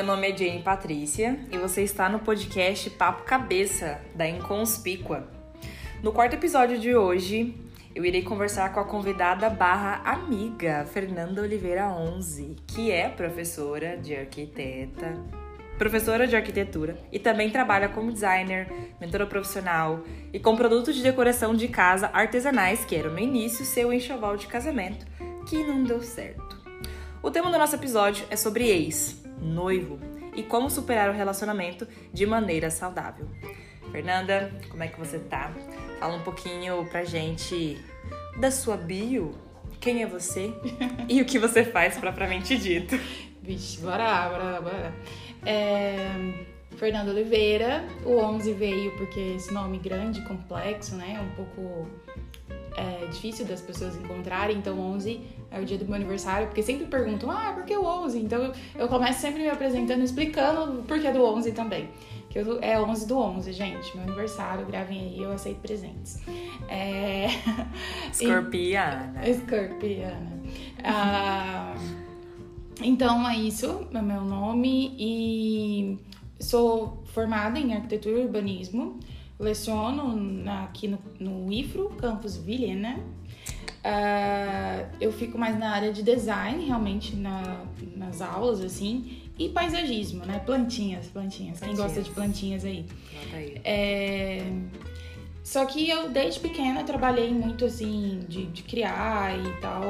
[0.00, 5.28] Meu nome é Jane Patrícia e você está no podcast Papo Cabeça, da Inconspícua.
[6.02, 7.54] No quarto episódio de hoje,
[7.94, 14.16] eu irei conversar com a convidada barra amiga, Fernanda Oliveira 11, que é professora de
[14.16, 15.22] arquiteta,
[15.76, 20.00] professora de arquitetura e também trabalha como designer, mentora profissional
[20.32, 24.46] e com produtos de decoração de casa artesanais, que era no início seu enxoval de
[24.46, 25.04] casamento,
[25.46, 26.58] que não deu certo.
[27.22, 29.98] O tema do nosso episódio é sobre ex, noivo
[30.34, 33.26] e como superar o relacionamento de maneira saudável.
[33.90, 35.52] Fernanda, como é que você tá?
[35.98, 37.78] Fala um pouquinho pra gente
[38.38, 39.34] da sua bio,
[39.80, 40.52] quem é você
[41.08, 42.98] e o que você faz propriamente dito.
[43.42, 44.94] Vixe, bora, bora, bora.
[45.44, 45.96] É,
[46.76, 51.20] Fernanda Oliveira, o 11 veio porque esse nome grande, complexo, né?
[51.20, 51.88] Um pouco
[52.76, 56.86] é, difícil das pessoas encontrarem, então 11 é o dia do meu aniversário, porque sempre
[56.86, 58.18] perguntam, ah, por que o 11?
[58.18, 61.88] Então eu, começo sempre me apresentando, explicando o porquê do 11 também.
[62.28, 66.20] Que eu, é 11 do 11, gente, meu aniversário, gravem aí, eu aceito presentes.
[66.68, 67.26] É...
[68.12, 69.28] Escorpiana.
[69.28, 70.40] Escorpiana.
[70.84, 71.74] Ah,
[72.80, 75.98] então é isso, é meu nome e
[76.38, 79.00] sou formada em arquitetura e urbanismo.
[79.40, 83.00] Leciono na, aqui no, no IFRO, campus Vilhena.
[83.80, 87.64] Uh, eu fico mais na área de design, realmente, na,
[87.96, 89.22] nas aulas, assim.
[89.38, 90.38] E paisagismo, né?
[90.40, 91.58] Plantinhas, plantinhas.
[91.58, 91.60] plantinhas.
[91.60, 92.84] Quem gosta de plantinhas aí.
[93.32, 93.60] aí.
[93.64, 94.52] É...
[95.42, 99.88] Só que eu, desde pequena, trabalhei muito, assim, de, de criar e tal...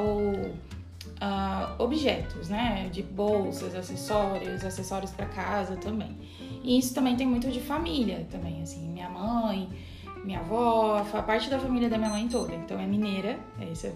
[1.21, 2.89] Uh, objetos, né?
[2.91, 6.17] De bolsas, acessórios, acessórios para casa também.
[6.63, 9.69] E isso também tem muito de família também, assim, minha mãe,
[10.23, 12.53] minha avó, a parte da família da minha mãe toda.
[12.55, 13.37] Então é mineira,
[13.71, 13.93] esse é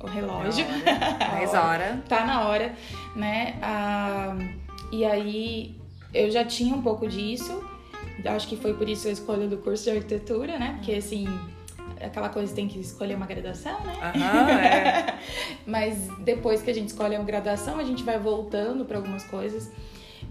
[0.00, 0.64] o relógio.
[1.32, 2.02] Mais hora.
[2.08, 2.74] tá na hora,
[3.14, 3.58] né?
[3.62, 4.36] Ah,
[4.92, 5.76] e aí
[6.12, 7.62] eu já tinha um pouco disso.
[8.24, 10.74] Acho que foi por isso a escolha do curso de arquitetura, né?
[10.76, 11.26] Porque assim,
[12.00, 13.94] aquela coisa tem que escolher uma graduação, né?
[14.14, 15.18] Uhum, é.
[15.66, 19.70] Mas depois que a gente escolhe uma graduação, a gente vai voltando para algumas coisas.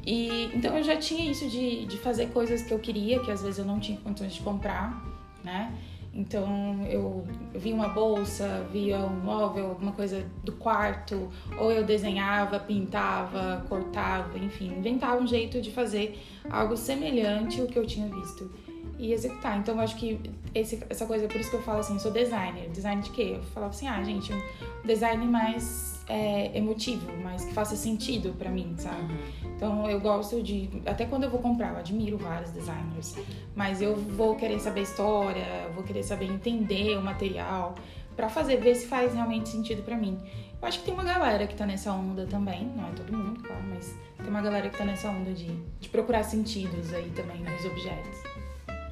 [0.05, 3.41] E então eu já tinha isso de, de fazer coisas que eu queria, que às
[3.41, 5.03] vezes eu não tinha condições de comprar,
[5.43, 5.73] né?
[6.13, 12.59] Então eu via uma bolsa, via um móvel, alguma coisa do quarto, ou eu desenhava,
[12.59, 16.19] pintava, cortava, enfim, inventava um jeito de fazer
[16.49, 18.49] algo semelhante ao que eu tinha visto
[18.97, 19.57] e executar.
[19.57, 20.19] Então eu acho que
[20.53, 22.69] esse, essa coisa, por isso que eu falo assim, sou designer.
[22.69, 23.33] Design de quê?
[23.37, 24.41] Eu falava assim, ah, gente, um
[24.85, 29.13] design mais é, emotivo, mas que faça sentido para mim, sabe?
[29.13, 29.51] Uhum.
[29.55, 30.69] Então eu gosto de.
[30.85, 33.15] Até quando eu vou comprar, eu admiro vários designers,
[33.55, 37.75] mas eu vou querer saber a história, vou querer saber entender o material
[38.15, 40.17] para fazer, ver se faz realmente sentido para mim.
[40.61, 43.41] Eu acho que tem uma galera que tá nessa onda também, não é todo mundo,
[43.41, 45.47] claro, mas tem uma galera que tá nessa onda de,
[45.79, 48.38] de procurar sentidos aí também nos objetos.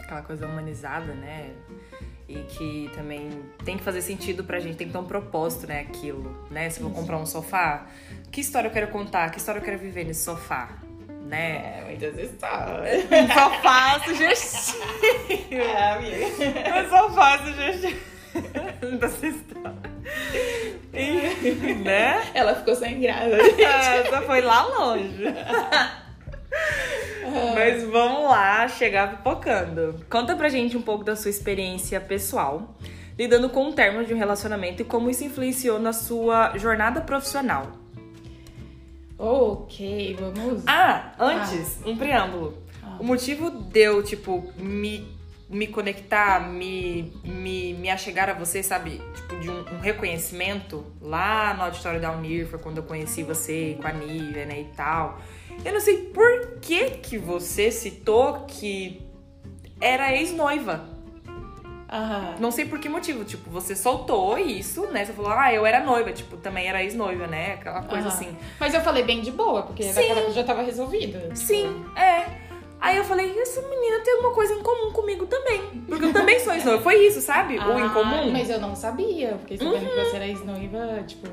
[0.08, 1.54] Aquela coisa humanizada, né?
[2.30, 3.30] e que também
[3.64, 6.70] tem que fazer sentido pra gente, tem que ter um propósito, né, aquilo, né?
[6.70, 7.88] Se eu vou comprar um sofá,
[8.32, 9.32] que história eu quero contar?
[9.32, 10.70] Que história eu quero viver nesse sofá?
[11.26, 11.80] Né?
[11.80, 13.06] É, muitas histórias.
[13.12, 14.84] Um sofá sugestivo.
[15.52, 16.26] É, amiga.
[16.80, 18.18] Um sofá sugestivo.
[19.00, 19.98] Dessa história.
[20.94, 22.32] E, né?
[22.34, 23.36] Ela ficou sem graça.
[23.62, 25.24] Essa foi lá longe.
[27.54, 30.06] Mas vamos lá, chegar pipocando.
[30.10, 32.76] Conta pra gente um pouco da sua experiência pessoal,
[33.18, 37.72] lidando com o término de um relacionamento e como isso influenciou na sua jornada profissional.
[39.18, 40.64] Ok, vamos.
[40.68, 41.90] Ah, antes, ah.
[41.90, 42.58] um preâmbulo.
[42.84, 42.98] Ah.
[43.00, 45.17] O motivo de eu, tipo, me,
[45.50, 49.02] me conectar, me, me, me achegar a você, sabe?
[49.16, 53.78] Tipo, de um, um reconhecimento lá no auditório da Unir, foi quando eu conheci você
[53.82, 55.22] com a Nívia, né, e tal.
[55.64, 59.02] Eu não sei por que que você citou que
[59.80, 60.98] era ex-noiva.
[61.90, 62.42] Uhum.
[62.42, 63.24] Não sei por que motivo.
[63.24, 65.06] Tipo, você soltou isso, né?
[65.06, 66.12] Você falou, ah, eu era noiva.
[66.12, 67.54] Tipo, também era ex-noiva, né?
[67.54, 68.14] Aquela coisa uhum.
[68.14, 68.38] assim.
[68.60, 70.34] Mas eu falei bem de boa, porque Sim.
[70.34, 71.34] já tava resolvida.
[71.34, 72.47] Sim, é.
[72.80, 75.62] Aí eu falei, essa menina tem alguma coisa em comum comigo também.
[75.88, 76.82] Porque eu também sou ex-noiva.
[76.82, 77.58] Foi isso, sabe?
[77.58, 78.32] Ah, o em comum.
[78.32, 79.38] Mas eu não sabia.
[79.40, 79.90] Fiquei sabendo uhum.
[79.90, 81.28] que você era ex-noiva, tipo,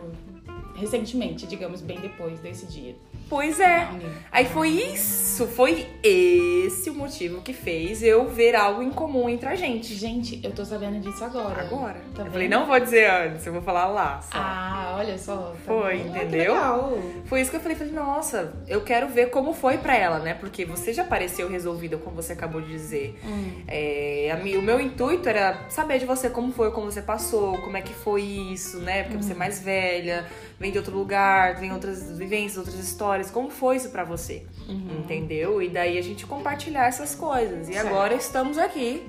[0.75, 2.97] recentemente, digamos, bem depois desse dia.
[3.29, 3.89] Pois é.
[4.31, 9.49] Aí foi isso, foi esse o motivo que fez eu ver algo em comum entre
[9.49, 9.95] a gente.
[9.95, 11.63] Gente, eu tô sabendo disso agora.
[11.63, 11.97] Agora.
[12.15, 14.21] Tá eu falei, não vou dizer antes, eu vou falar lá.
[14.21, 14.31] Só.
[14.35, 15.37] Ah, olha só.
[15.37, 16.17] Tá foi, bom.
[16.17, 16.55] entendeu?
[16.55, 16.93] Ah,
[17.27, 20.35] foi isso que eu falei, falei, nossa, eu quero ver como foi pra ela, né?
[20.35, 23.19] Porque você já pareceu resolvida, como você acabou de dizer.
[23.25, 23.63] Hum.
[23.67, 27.77] É, a, o meu intuito era saber de você como foi, como você passou, como
[27.77, 29.05] é que foi isso, né?
[29.05, 29.23] Porque hum.
[29.23, 30.27] você é mais velha,
[30.65, 33.31] vem de outro lugar, vem outras vivências, outras histórias.
[33.31, 34.47] Como foi isso pra você?
[34.67, 35.01] Uhum.
[35.01, 35.61] Entendeu?
[35.61, 37.69] E daí a gente compartilhar essas coisas.
[37.69, 37.87] E Certo.
[37.89, 39.07] agora estamos aqui,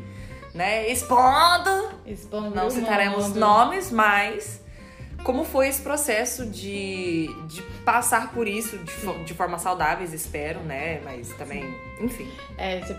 [0.54, 0.90] né?
[0.92, 1.92] Expondo.
[2.06, 3.40] Expondo Não citaremos mundo.
[3.40, 4.62] nomes, mas
[5.26, 10.60] como foi esse processo de, de passar por isso de, fo- de forma saudáveis, espero,
[10.60, 11.02] né?
[11.04, 11.66] Mas também,
[12.00, 12.30] enfim.
[12.60, 12.94] É, você,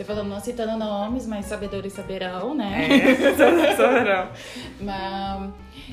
[0.00, 2.88] é, falou não citando nomes, mas sabedores saberão, né?
[2.90, 4.30] É, soberano.
[4.80, 5.50] Mas,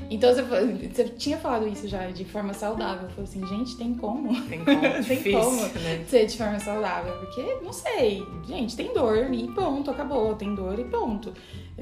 [0.10, 3.04] então você, tinha falado isso já de forma saudável.
[3.04, 5.62] Eu falei assim, gente, tem como Tem como, Tem difícil, como.
[5.62, 6.06] né?
[6.08, 7.14] ser de forma saudável?
[7.18, 10.34] Porque, não sei, gente, tem dor e ponto, acabou.
[10.36, 11.34] Tem dor e ponto.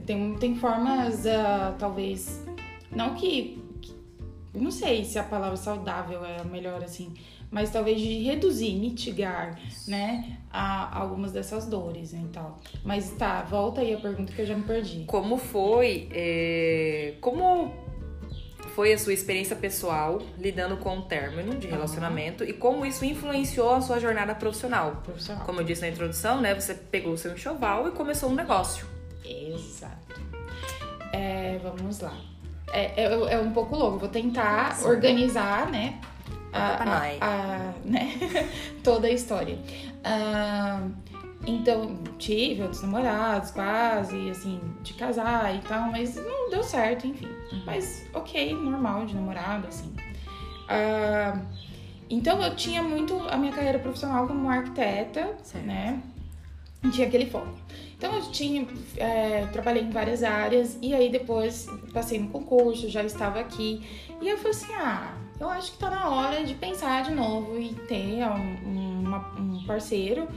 [0.07, 2.42] Tem, tem formas, ah, talvez,
[2.95, 3.93] não que, que-
[4.53, 7.13] Não sei se a palavra saudável é a melhor, assim,
[7.49, 12.59] mas talvez de reduzir, mitigar, né, a, algumas dessas dores e tal.
[12.83, 15.05] Mas tá, volta aí a pergunta que eu já me perdi.
[15.05, 17.71] Como foi, é, como
[18.75, 23.71] foi a sua experiência pessoal lidando com o término de relacionamento e como isso influenciou
[23.75, 25.01] a sua jornada profissional?
[25.03, 25.45] Profissional.
[25.45, 26.55] Como eu disse na introdução, né?
[26.59, 28.87] Você pegou o seu enxoval e começou um negócio.
[29.23, 30.19] Exato.
[31.11, 32.17] É, vamos lá.
[32.73, 35.99] É, é, é um pouco longo, vou tentar organizar, né?
[36.51, 38.13] A, a- a- né?
[38.83, 39.57] Toda a história.
[40.03, 40.81] Ah,
[41.45, 47.27] então, tive outros namorados, quase, assim, de casar e tal, mas não deu certo, enfim.
[47.65, 49.93] Mas, ok, normal de namorado, assim.
[50.67, 51.39] Ah,
[52.09, 55.65] então, eu tinha muito a minha carreira profissional como arquiteta, Certo.
[55.65, 56.01] né?
[56.83, 57.53] E tinha aquele foco.
[58.03, 58.67] Então eu tinha,
[58.97, 63.81] é, trabalhei em várias áreas e aí depois passei no concurso, já estava aqui.
[64.21, 67.57] E eu falei assim, ah, eu acho que tá na hora de pensar de novo
[67.57, 70.27] e ter um, uma- um parceiro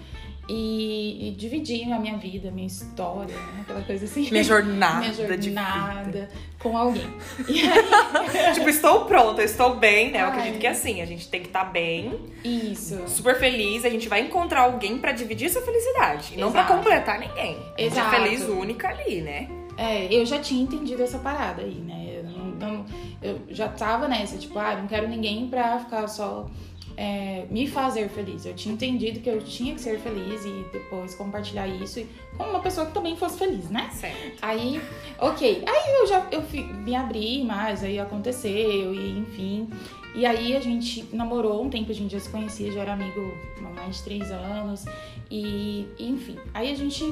[0.48, 3.60] e, e dividir a minha vida, a minha história, né?
[3.62, 4.30] Aquela coisa assim.
[4.30, 6.28] Minha jornada, Minha jornada
[6.58, 7.06] com alguém.
[7.48, 10.20] Aí, tipo, estou pronta, estou bem, né?
[10.22, 10.30] Eu Ai.
[10.30, 13.02] acredito que é assim, a gente tem que estar bem, isso.
[13.08, 16.34] super feliz, a gente vai encontrar alguém pra dividir essa felicidade.
[16.34, 16.76] E não pra Exato.
[16.76, 17.56] completar ninguém.
[17.76, 18.14] A gente Exato.
[18.14, 19.48] é feliz única ali, né?
[19.78, 22.06] É, eu já tinha entendido essa parada aí, né?
[22.16, 22.86] Eu, não, não-
[23.20, 26.48] eu já tava nessa, tipo, ah, não quero ninguém pra ficar só
[26.96, 28.46] é, me fazer feliz.
[28.46, 32.02] Eu tinha entendido que eu tinha que ser feliz e depois compartilhar isso
[32.36, 33.90] com uma pessoa que também fosse feliz, né?
[33.92, 34.38] Certo.
[34.42, 34.80] Aí,
[35.18, 35.64] ok.
[35.66, 39.68] Aí eu já eu fi- me abri mais, aí aconteceu, e enfim.
[40.14, 43.34] E aí a gente namorou um tempo, a gente já se conhecia, já era amigo
[43.58, 44.86] há mais de três anos.
[45.30, 46.38] E, enfim.
[46.54, 47.04] Aí a gente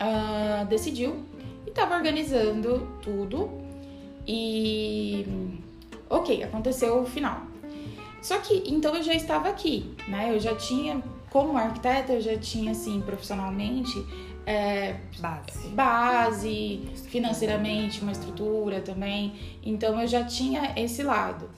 [0.00, 1.16] ah, decidiu
[1.66, 3.48] e tava organizando tudo.
[4.26, 5.24] E.
[6.10, 7.42] Ok, aconteceu o final.
[8.26, 10.30] Só que, então eu já estava aqui, né?
[10.34, 11.00] Eu já tinha,
[11.30, 13.94] como arquiteta, eu já tinha, assim, profissionalmente,
[14.44, 15.68] é, Base.
[15.68, 19.32] base, financeiramente, uma estrutura também.
[19.62, 21.48] Então eu já tinha esse lado.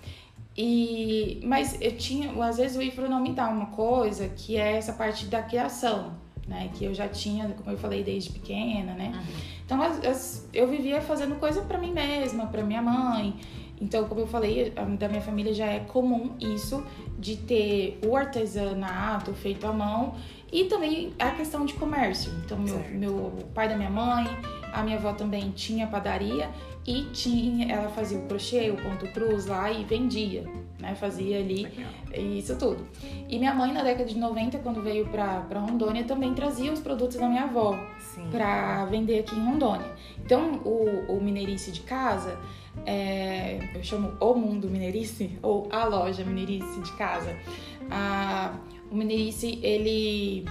[0.55, 4.73] E, mas eu tinha, às vezes o IFRO não me dá uma coisa que é
[4.77, 6.13] essa parte da criação,
[6.47, 6.69] né?
[6.75, 9.25] Que eu já tinha, como eu falei, desde pequena, né?
[9.65, 13.37] Então as- as- eu vivia fazendo coisa pra mim mesma, pra minha mãe.
[13.81, 16.85] Então, como eu falei, da minha família já é comum isso
[17.19, 20.15] de ter o artesanato feito à mão
[20.53, 22.33] e também a questão de comércio.
[22.45, 24.27] Então, meu, meu pai da minha mãe,
[24.73, 26.51] a minha avó também tinha padaria
[26.87, 30.45] e tinha, ela fazia o crochê, o ponto cruz lá e vendia,
[30.79, 30.95] né?
[30.95, 31.69] Fazia ali
[32.17, 32.87] isso tudo.
[33.29, 36.81] E minha mãe, na década de 90, quando veio pra, pra Rondônia, também trazia os
[36.81, 37.79] produtos da minha avó
[38.31, 39.87] para vender aqui em Rondônia.
[40.25, 42.39] Então, o, o Mineirice de casa,
[42.87, 47.37] é, eu chamo o Mundo Mineirice, ou a loja Mineirice de casa.
[47.91, 48.55] Ah,
[48.91, 50.47] o Mineirice, ele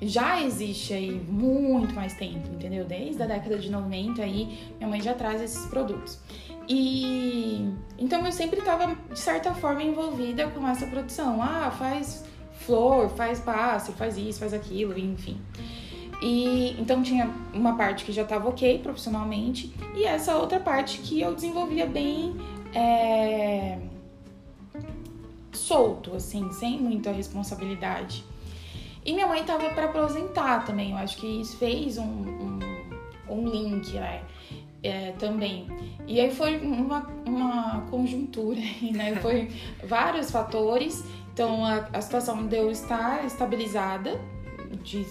[0.00, 2.84] já existe aí muito mais tempo, entendeu?
[2.84, 6.18] Desde a década de 90 aí, minha mãe já traz esses produtos.
[6.68, 11.40] E então eu sempre estava de certa forma envolvida com essa produção.
[11.40, 12.24] Ah, faz
[12.60, 15.40] flor, faz passe, faz isso, faz aquilo, enfim.
[16.22, 21.20] E então tinha uma parte que já estava ok profissionalmente e essa outra parte que
[21.20, 22.34] eu desenvolvia bem
[22.74, 23.78] é,
[25.52, 28.24] solto, assim, sem muita responsabilidade.
[29.04, 32.58] E minha mãe tava para aposentar também, eu acho que isso fez um, um,
[33.28, 34.22] um link, né?
[34.82, 35.66] É, também.
[36.06, 38.60] E aí foi uma, uma conjuntura,
[38.92, 39.16] né?
[39.22, 39.50] Foi
[39.84, 41.04] vários fatores.
[41.32, 44.20] Então a, a situação de eu estar estabilizada
[44.82, 45.06] de,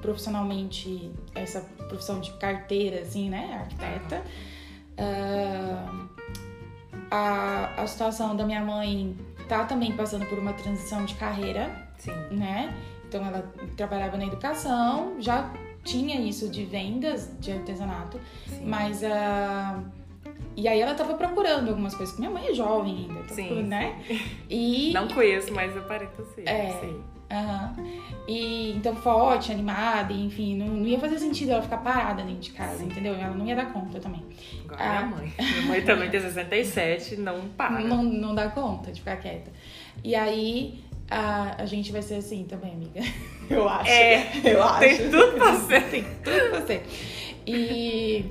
[0.00, 3.60] profissionalmente, essa profissão de carteira, assim, né?
[3.62, 4.24] Arquiteta.
[4.98, 6.06] Ah,
[7.10, 9.16] a, a situação da minha mãe
[9.48, 12.12] tá também passando por uma transição de carreira, Sim.
[12.30, 12.74] né?
[13.08, 18.64] Então ela trabalhava na educação, já tinha isso de vendas de artesanato, Sim.
[18.64, 19.82] mas ah,
[20.56, 22.16] e aí ela tava procurando algumas coisas.
[22.18, 24.00] Minha mãe é jovem ainda, tá Sim, né?
[24.48, 26.48] E Não conheço, mas aparenta ser.
[26.48, 26.78] É.
[26.80, 27.00] Sei.
[27.30, 27.74] Aham.
[28.26, 32.40] E então forte, animada, e, enfim, não, não ia fazer sentido ela ficar parada dentro
[32.40, 33.14] de casa, entendeu?
[33.14, 34.22] Ela não ia dar conta também.
[34.64, 35.02] Agora Ah.
[35.02, 35.32] minha mãe.
[35.38, 37.80] Minha mãe também tem 67, não para.
[37.80, 39.50] Não, não dá conta de ficar quieta.
[40.02, 43.00] E aí a, a gente vai ser assim também, amiga.
[43.50, 43.90] Eu acho.
[43.90, 44.78] É, eu acho.
[44.78, 45.82] Tem tudo pra ser.
[45.90, 46.86] Tem tudo pra ser.
[47.44, 48.24] E,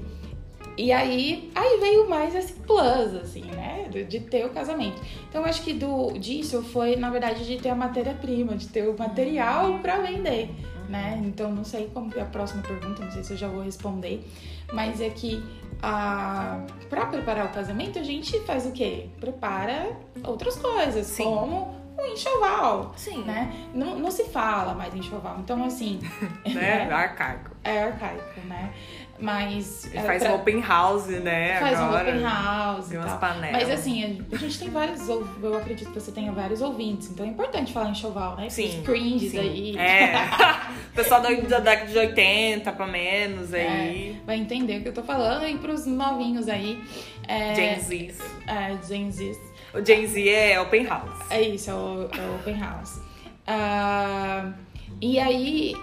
[0.80, 3.90] e aí, aí veio mais esse plus, assim, né?
[3.92, 5.02] De, de ter o casamento.
[5.28, 8.88] Então, eu acho que do, disso foi, na verdade, de ter a matéria-prima, de ter
[8.88, 10.50] o material pra vender,
[10.88, 11.22] né?
[11.26, 13.62] Então, não sei como que é a próxima pergunta, não sei se eu já vou
[13.62, 14.26] responder,
[14.72, 15.44] mas é que
[15.84, 19.08] a, pra preparar o casamento, a gente faz o quê?
[19.20, 21.26] Prepara outras coisas, Sim.
[21.26, 23.24] como um enxoval, Sim.
[23.24, 23.68] né?
[23.74, 26.00] Não, não se fala mais enxoval, então, assim...
[26.48, 26.88] Né?
[26.92, 27.52] Arcaico.
[27.64, 28.74] É arcaico, né?
[29.22, 29.86] Mas.
[29.86, 31.60] Ele é, faz pra- um open house, né?
[31.60, 32.10] faz um agora.
[32.10, 33.52] open house Tem umas panelas.
[33.52, 35.08] Mas assim, a gente tem vários.
[35.10, 38.50] Eu acredito que você tenha vários ouvintes, então é importante falar em enxoval, né?
[38.50, 39.40] Sim, Os cringes sim.
[39.40, 39.78] aí.
[39.78, 40.14] É.
[40.90, 44.20] O pessoal da da década de 80 pra menos aí.
[44.26, 45.46] Vai entender o que eu tô falando.
[45.48, 46.84] E pros novinhos aí.
[47.28, 48.16] É, Gen Z.
[48.48, 49.40] É, Gen Z.
[49.74, 51.20] O Gen Z é open house.
[51.30, 53.00] É isso, é o, é Open House.
[53.48, 54.52] Ah,
[55.00, 55.74] e aí,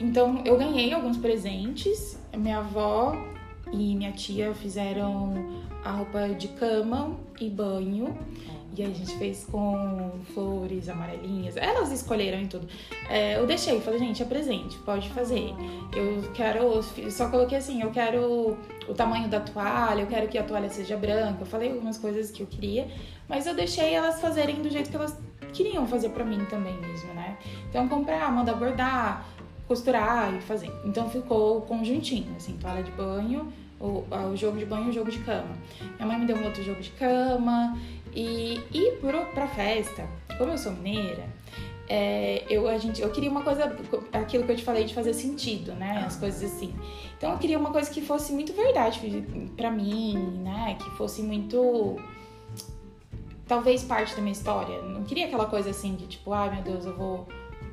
[0.00, 2.19] então eu ganhei alguns presentes.
[2.36, 3.16] Minha avó
[3.72, 8.16] e minha tia fizeram a roupa de cama e banho.
[8.76, 11.56] E aí a gente fez com flores amarelinhas.
[11.56, 12.68] Elas escolheram e tudo.
[13.08, 15.52] É, eu deixei, falei, gente, é presente, pode fazer.
[15.94, 16.80] Eu quero.
[17.10, 18.56] Só coloquei assim, eu quero
[18.88, 21.38] o tamanho da toalha, eu quero que a toalha seja branca.
[21.40, 22.86] Eu falei algumas coisas que eu queria,
[23.28, 25.18] mas eu deixei elas fazerem do jeito que elas
[25.52, 27.36] queriam fazer pra mim também mesmo, né?
[27.68, 29.26] Então comprar, mandar bordar,
[29.70, 30.72] costurar e fazer.
[30.84, 35.12] Então ficou conjuntinho, assim, toalha de banho, o, o jogo de banho e o jogo
[35.12, 35.56] de cama.
[35.94, 37.78] Minha mãe me deu um outro jogo de cama.
[38.12, 41.24] E ir pro, pra festa, como eu sou mineira,
[41.88, 43.72] é, eu, a gente, eu queria uma coisa,
[44.12, 46.02] aquilo que eu te falei de fazer sentido, né?
[46.04, 46.74] As coisas assim.
[47.16, 49.00] Então eu queria uma coisa que fosse muito verdade
[49.56, 50.76] pra mim, né?
[50.80, 51.96] Que fosse muito.
[53.46, 54.82] Talvez parte da minha história.
[54.82, 57.28] Não queria aquela coisa assim de tipo, ai meu Deus, eu vou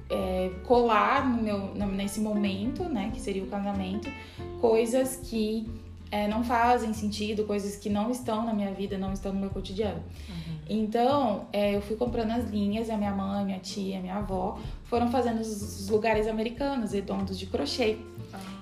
[0.09, 3.11] é, colar no meu, nesse momento, né?
[3.13, 4.09] Que seria o casamento,
[4.59, 5.67] coisas que
[6.11, 9.49] é, não fazem sentido, coisas que não estão na minha vida, não estão no meu
[9.49, 10.01] cotidiano.
[10.69, 14.59] Então, é, eu fui comprando as linhas, e a minha mãe, minha tia, minha avó
[14.85, 17.97] foram fazendo os, lugares americanos redondos de crochê.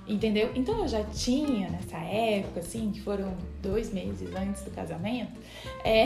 [0.07, 0.51] Entendeu?
[0.53, 5.31] Então eu já tinha nessa época, assim, que foram dois meses antes do casamento,
[5.83, 6.05] é,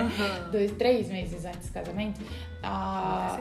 [0.52, 2.20] dois, três meses antes do casamento,
[2.62, 3.40] ah.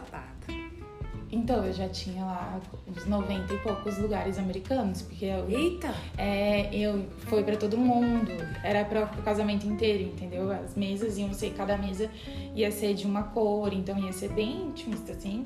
[1.31, 5.93] Então eu já tinha lá uns 90 e poucos lugares americanos, porque eu, Eita!
[6.17, 8.31] é, eu foi pra todo mundo,
[8.63, 10.51] era para o casamento inteiro, entendeu?
[10.51, 12.09] As mesas iam ser, cada mesa
[12.55, 15.43] ia ser de uma cor, então ia ser bem intimista assim.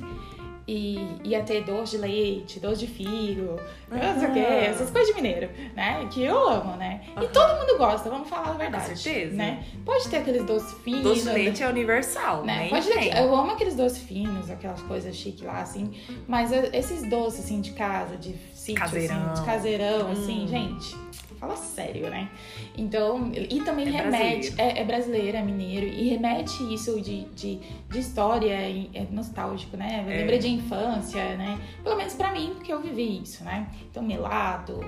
[0.73, 3.59] E ia ter doce de leite, doce de figo,
[3.89, 6.07] não sei o quê, essas coisas de mineiro, né?
[6.09, 7.01] Que eu amo, né?
[7.09, 7.27] E Aham.
[7.27, 8.89] todo mundo gosta, vamos falar a verdade.
[8.91, 9.35] Com certeza.
[9.35, 9.65] Né?
[9.83, 11.03] Pode ter aqueles doces finos.
[11.03, 12.55] Doce de leite é universal, né?
[12.59, 12.69] né?
[12.69, 15.91] Pode ter, eu amo aqueles doces finos, aquelas coisas chiques lá, assim.
[16.25, 19.31] Mas eh, esses doces, assim, de casa, de sítio, Caseirão.
[19.33, 20.47] assim, de caseirão, assim, Hum.
[20.47, 20.95] gente,
[21.41, 22.29] fala sério, né?
[22.77, 24.55] Então, e também É remete, brasileiro.
[24.60, 27.55] é, é brasileiro, é mineiro, e remete isso de, de,
[27.89, 30.05] de história, é nostálgico, né?
[30.07, 30.17] É.
[30.19, 31.60] Lembra de infância, né?
[31.83, 33.67] Pelo menos pra mim, porque eu vivi isso, né?
[33.89, 34.79] Então, melado,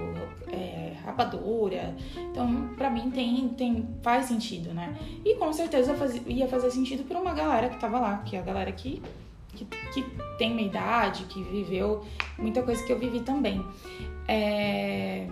[0.51, 1.95] é, rapadura.
[2.15, 4.95] Então, pra mim, tem, tem, faz sentido, né?
[5.25, 8.39] E com certeza faz- ia fazer sentido pra uma galera que tava lá, que é
[8.39, 9.01] a galera que,
[9.55, 10.05] que, que
[10.37, 12.05] tem minha idade, que viveu
[12.37, 13.65] muita coisa que eu vivi também.
[14.27, 15.27] É,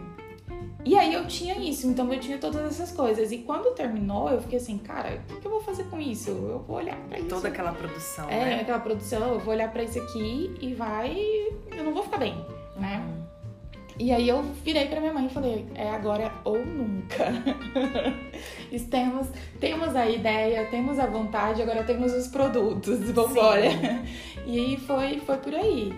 [0.83, 3.31] E aí eu tinha isso, então eu tinha todas essas coisas.
[3.31, 6.31] E quando terminou, eu fiquei assim, cara, o que, eu vou fazer com isso?
[6.31, 7.27] Eu vou olhar pra isso.
[7.27, 8.61] Toda aquela produção, É, né?
[8.61, 11.15] aquela produção, eu vou olhar pra isso aqui e vai.
[11.71, 12.35] Eu não vou ficar bem,
[12.77, 13.03] né?
[13.05, 13.21] Uhum.
[13.99, 17.25] E aí eu virei pra minha mãe e falei, é agora ou nunca.
[18.89, 19.27] temos,
[19.59, 23.67] temos a ideia, temos a vontade, agora temos os produtos, vambora.
[24.47, 25.93] E aí foi, foi por aí.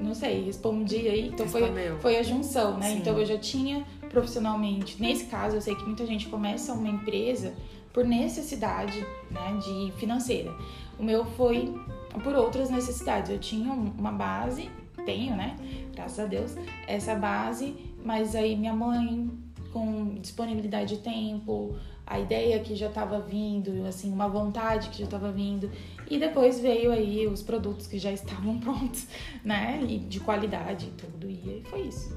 [0.00, 1.28] Não sei, respondi aí.
[1.28, 1.98] Então foi, Respondeu.
[1.98, 2.90] foi a junção, né?
[2.90, 2.98] Sim.
[2.98, 5.00] Então eu já tinha profissionalmente.
[5.00, 7.52] Nesse caso, eu sei que muita gente começa uma empresa
[7.92, 9.00] por necessidade
[9.30, 10.54] né, de financeira.
[10.98, 11.74] O meu foi
[12.22, 13.30] por outras necessidades.
[13.30, 14.70] Eu tinha um- uma base,
[15.04, 15.56] tenho, né?
[15.94, 16.54] Graças a Deus,
[16.86, 19.30] essa base, mas aí minha mãe,
[19.72, 21.74] com disponibilidade de tempo,
[22.06, 25.70] a ideia que já estava vindo, assim, uma vontade que já estava vindo,
[26.10, 29.06] e depois veio aí os produtos que já estavam prontos,
[29.44, 29.80] né?
[29.88, 32.14] E de qualidade e tudo, e foi isso.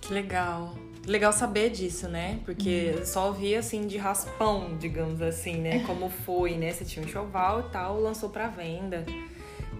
[0.00, 0.74] Que legal.
[1.06, 2.40] Legal saber disso, né?
[2.44, 3.04] Porque uhum.
[3.04, 5.84] só ouvia assim de raspão, digamos assim, né?
[5.86, 6.72] Como foi, né?
[6.72, 9.04] Você tinha um enxoval e tal, lançou para venda.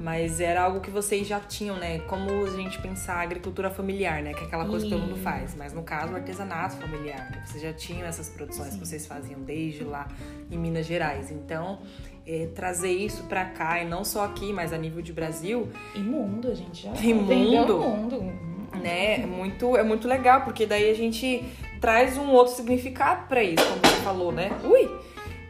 [0.00, 1.98] Mas era algo que vocês já tinham, né?
[2.00, 4.32] Como a gente pensar a agricultura familiar, né?
[4.32, 5.56] Que é aquela coisa que todo mundo faz.
[5.56, 7.30] Mas no caso, o artesanato familiar.
[7.32, 7.42] Né?
[7.44, 8.78] Vocês já tinham essas produções Sim.
[8.78, 10.06] que vocês faziam desde lá
[10.50, 11.32] em Minas Gerais.
[11.32, 11.80] Então,
[12.24, 15.68] é, trazer isso para cá, e não só aqui, mas a nível de Brasil.
[15.94, 18.47] E mundo, a gente já e mundo, mundo.
[18.74, 19.22] Né?
[19.22, 21.44] É muito, é muito legal, porque daí a gente
[21.80, 24.50] traz um outro significado para isso, como você falou, né?
[24.64, 24.90] Ui!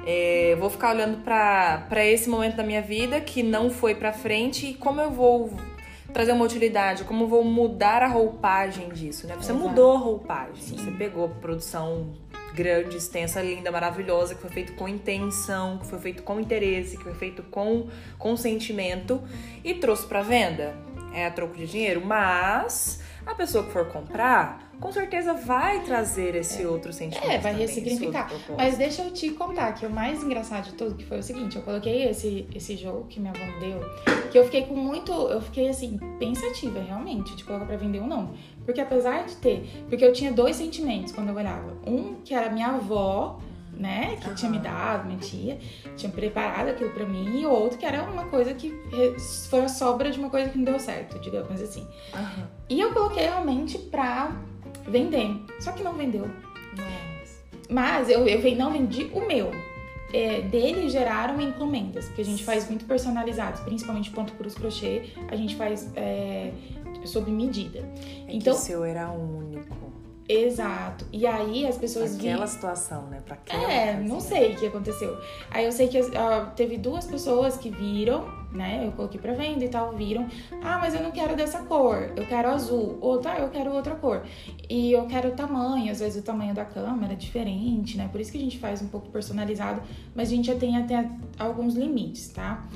[0.06, 4.66] É, vou ficar olhando para esse momento da minha vida que não foi para frente
[4.66, 5.52] e como eu vou
[6.12, 9.34] trazer uma utilidade, como eu vou mudar a roupagem disso, né?
[9.34, 9.68] Você Exato.
[9.68, 10.78] mudou a roupagem, Sim.
[10.78, 12.14] você pegou a produção
[12.54, 17.04] grande, extensa, linda, maravilhosa, que foi feito com intenção, que foi feito com interesse, que
[17.04, 19.22] foi feito com consentimento
[19.62, 20.74] e trouxe para venda.
[21.12, 26.34] É a troco de dinheiro, mas a pessoa que for comprar com certeza vai trazer
[26.36, 26.68] esse é.
[26.68, 27.30] outro sentimento.
[27.30, 28.30] É, vai ressignificar.
[28.56, 31.56] Mas deixa eu te contar que o mais engraçado de tudo que foi o seguinte,
[31.56, 33.80] eu coloquei esse, esse jogo que minha avó me deu,
[34.30, 38.06] que eu fiquei com muito, eu fiquei assim, pensativa realmente, de colocar pra vender ou
[38.06, 38.34] não.
[38.64, 41.76] Porque apesar de ter, porque eu tinha dois sentimentos quando eu olhava.
[41.86, 43.40] Um, que era minha avó,
[43.78, 44.34] né, que uhum.
[44.34, 45.58] tinha me dado, minha tia,
[45.96, 48.74] tinha preparado aquilo para mim, e outro que era uma coisa que
[49.48, 51.86] foi a sobra de uma coisa que não deu certo, digamos assim.
[52.12, 52.44] Uhum.
[52.68, 54.32] E eu coloquei realmente pra
[54.86, 55.30] vender.
[55.60, 56.26] Só que não vendeu.
[56.76, 57.38] Nossa.
[57.70, 59.50] Mas eu, eu não vendi o meu.
[60.10, 65.36] É, dele geraram encomendas, porque a gente faz muito personalizados, principalmente ponto cruz crochê, a
[65.36, 66.50] gente faz é,
[67.04, 67.80] sob medida.
[68.26, 69.87] É então, o seu era único.
[70.28, 71.06] Exato.
[71.10, 72.52] E aí as pessoas Aquela vi...
[72.52, 73.22] situação, né?
[73.24, 75.16] Pra aquela É, não sei o que aconteceu.
[75.50, 78.86] Aí eu sei que uh, teve duas pessoas que viram, né?
[78.86, 80.28] Eu coloquei pra venda e tal, viram.
[80.62, 82.12] Ah, mas eu não quero dessa cor.
[82.14, 82.98] Eu quero azul.
[83.00, 84.22] Ou tá, eu quero outra cor.
[84.68, 85.90] E eu quero o tamanho.
[85.90, 88.06] Às vezes o tamanho da câmera é diferente, né?
[88.12, 89.80] Por isso que a gente faz um pouco personalizado.
[90.14, 92.66] Mas a gente já tem até alguns limites, tá?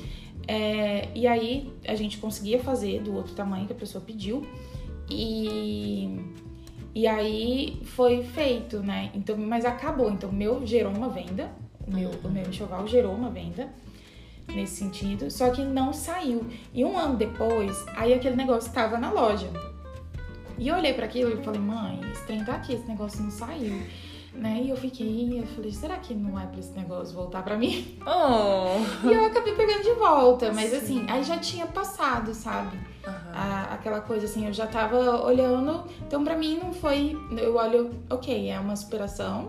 [0.49, 4.43] É, e aí a gente conseguia fazer do outro tamanho que a pessoa pediu.
[5.11, 6.19] E
[6.95, 9.11] e aí foi feito, né?
[9.15, 10.11] Então, mas acabou.
[10.11, 11.51] Então, meu gerou uma venda,
[11.87, 13.69] o meu, o meu enxoval gerou uma venda
[14.49, 16.47] nesse sentido, só que não saiu.
[16.75, 19.49] E um ano depois, aí aquele negócio estava na loja.
[20.59, 23.31] E eu olhei para aquilo e falei, mãe, esse trem tá aqui, esse negócio não
[23.31, 23.81] saiu.
[24.35, 24.63] Né?
[24.65, 27.99] E eu fiquei, eu falei, será que não é pra esse negócio voltar pra mim?
[28.05, 29.09] Oh.
[29.09, 30.77] E eu acabei pegando de volta, mas Sim.
[30.77, 32.77] assim, aí já tinha passado, sabe?
[33.07, 33.13] Uhum.
[33.35, 37.17] A, aquela coisa assim, eu já tava olhando, então pra mim não foi.
[37.37, 39.49] Eu olho, ok, é uma superação,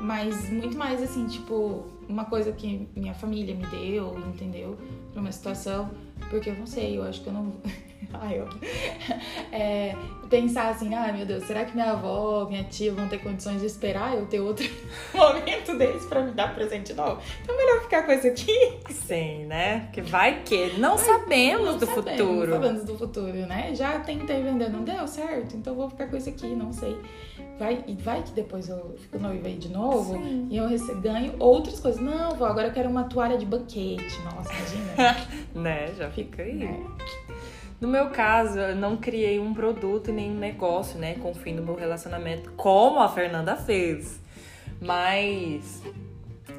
[0.00, 4.76] mas muito mais assim, tipo, uma coisa que minha família me deu, entendeu?
[5.12, 5.90] Pra uma situação,
[6.34, 7.52] porque eu não sei, eu acho que eu não.
[8.12, 8.48] Ai, eu...
[9.52, 9.94] É,
[10.28, 13.66] pensar assim, ah, meu Deus, será que minha avó, minha tia vão ter condições de
[13.66, 14.68] esperar eu ter outro
[15.14, 17.22] momento desse pra me dar presente novo?
[17.40, 18.80] Então, melhor ficar com esse aqui.
[18.90, 19.88] Sim, né?
[19.92, 22.50] Que vai que não sabemos não do sabemos, futuro.
[22.50, 23.72] Não sabemos do futuro, né?
[23.76, 26.98] Já tentei vender, não deu certo, então vou ficar com esse aqui, não sei.
[27.58, 30.48] Vai, vai que depois eu fico noiva aí de novo Sim.
[30.50, 30.68] e eu
[31.00, 32.00] ganho outras coisas.
[32.00, 34.20] Não, vó, agora eu quero uma toalha de banquete.
[34.24, 35.16] Nossa, imagina.
[35.54, 35.94] né?
[35.96, 36.54] Já fica aí.
[36.54, 36.84] Né?
[37.80, 41.54] No meu caso, eu não criei um produto nem um negócio, né, com o fim
[41.54, 44.20] do meu relacionamento, como a Fernanda fez.
[44.80, 45.82] Mas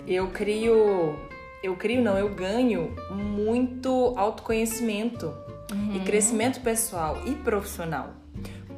[0.08, 1.18] eu crio,
[1.64, 5.34] eu crio não, eu ganho muito autoconhecimento
[5.72, 5.96] uhum.
[5.96, 8.12] e crescimento pessoal e profissional.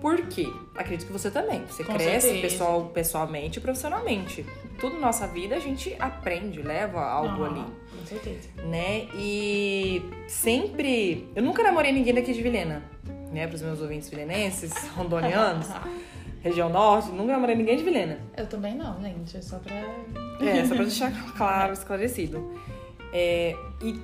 [0.02, 0.48] Por quê?
[0.76, 1.66] Acredito que você também.
[1.66, 4.46] Você Com cresce pessoal, pessoalmente e profissionalmente.
[4.80, 7.64] Tudo na nossa vida a gente aprende, leva algo ali.
[7.98, 8.50] Com certeza.
[8.64, 9.08] Né?
[9.16, 11.28] E sempre.
[11.36, 12.84] Eu nunca namorei ninguém daqui de Vilhena.
[13.32, 13.48] Né?
[13.48, 15.68] Para os meus ouvintes vilenenses, rondonianos.
[16.42, 18.20] região norte, nunca namorei ninguém de Vilhena.
[18.36, 19.36] Eu também não, gente.
[19.36, 19.76] É só pra.
[20.46, 22.52] É, só pra deixar claro, esclarecido.
[23.12, 24.00] É, e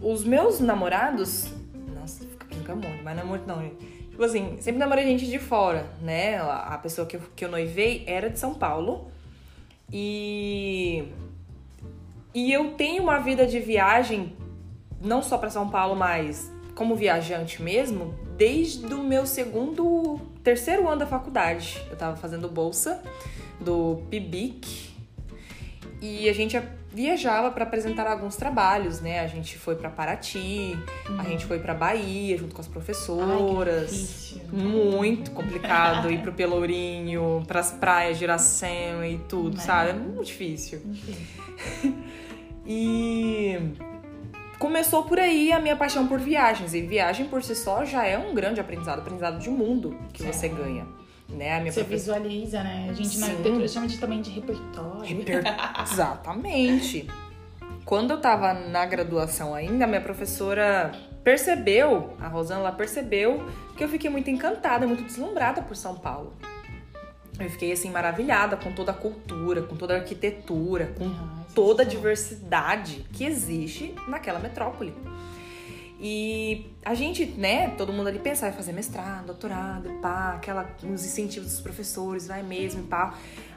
[0.00, 1.52] os meus namorados.
[1.94, 5.86] Nossa, fica muito, mas não muito, não, gente Tipo assim, sempre namorei gente de fora,
[6.02, 6.36] né?
[6.38, 9.10] A pessoa que eu, que eu noivei era de São Paulo.
[9.90, 11.04] E.
[12.34, 14.36] E eu tenho uma vida de viagem,
[15.00, 20.98] não só para São Paulo, mas como viajante mesmo, desde o meu segundo, terceiro ano
[20.98, 21.82] da faculdade.
[21.90, 23.02] Eu tava fazendo bolsa
[23.60, 24.90] do PIBIC
[26.02, 26.60] e a gente
[26.92, 29.20] viajava para apresentar alguns trabalhos, né?
[29.20, 30.78] A gente foi para Paraty,
[31.08, 31.20] uhum.
[31.20, 34.34] a gente foi para Bahia junto com as professoras.
[34.36, 39.60] Ai, muito complicado ir pro Pelourinho, pras praias de Iracema e tudo, é.
[39.60, 39.90] sabe?
[39.90, 40.80] É muito difícil.
[40.84, 41.94] difícil.
[42.66, 43.58] e
[44.58, 46.74] começou por aí a minha paixão por viagens.
[46.74, 50.46] E viagem por si só já é um grande aprendizado, aprendizado de mundo que você
[50.48, 50.86] ganha.
[51.34, 51.56] Né?
[51.56, 52.88] A minha Você visualiza, né?
[52.90, 53.32] A gente na Sim.
[53.32, 55.04] arquitetura chama de, também de repertório.
[55.04, 55.44] Reper-
[55.90, 57.08] Exatamente.
[57.84, 60.92] Quando eu tava na graduação ainda, minha professora
[61.24, 63.42] percebeu, a Rosana, ela percebeu
[63.76, 66.32] que eu fiquei muito encantada, muito deslumbrada por São Paulo.
[67.40, 71.10] Eu fiquei assim maravilhada com toda a cultura, com toda a arquitetura, com
[71.54, 74.94] toda a diversidade que existe naquela metrópole.
[76.04, 81.04] E a gente, né, todo mundo ali pensa, vai fazer mestrado, doutorado, pá, aquela, os
[81.04, 83.14] incentivos dos professores, vai mesmo, pá.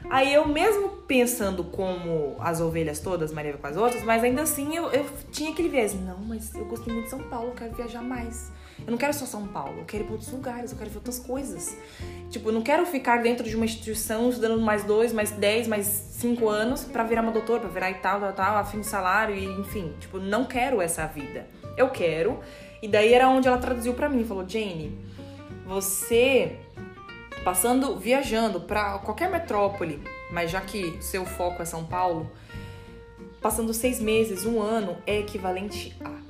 [0.08, 4.76] Aí eu mesmo pensando como as ovelhas todas, Maria com as outras, mas ainda assim
[4.76, 8.00] eu, eu tinha aquele viés, não, mas eu gostei muito de São Paulo, quero viajar
[8.00, 8.52] mais.
[8.84, 10.96] Eu não quero só São Paulo, eu quero ir para outros lugares, eu quero ver
[10.96, 11.76] outras coisas.
[12.30, 15.86] Tipo, eu não quero ficar dentro de uma instituição estudando mais dois, mais dez, mais
[15.86, 18.86] cinco anos pra virar uma doutora, pra virar e tal, tal, tal, a fim de
[18.86, 19.94] salário e enfim.
[19.98, 21.46] Tipo, não quero essa vida.
[21.76, 22.40] Eu quero.
[22.82, 24.98] E daí era onde ela traduziu pra mim, falou, Jane,
[25.64, 26.58] você
[27.42, 32.30] passando, viajando pra qualquer metrópole, mas já que seu foco é São Paulo,
[33.40, 36.25] passando seis meses, um ano, é equivalente a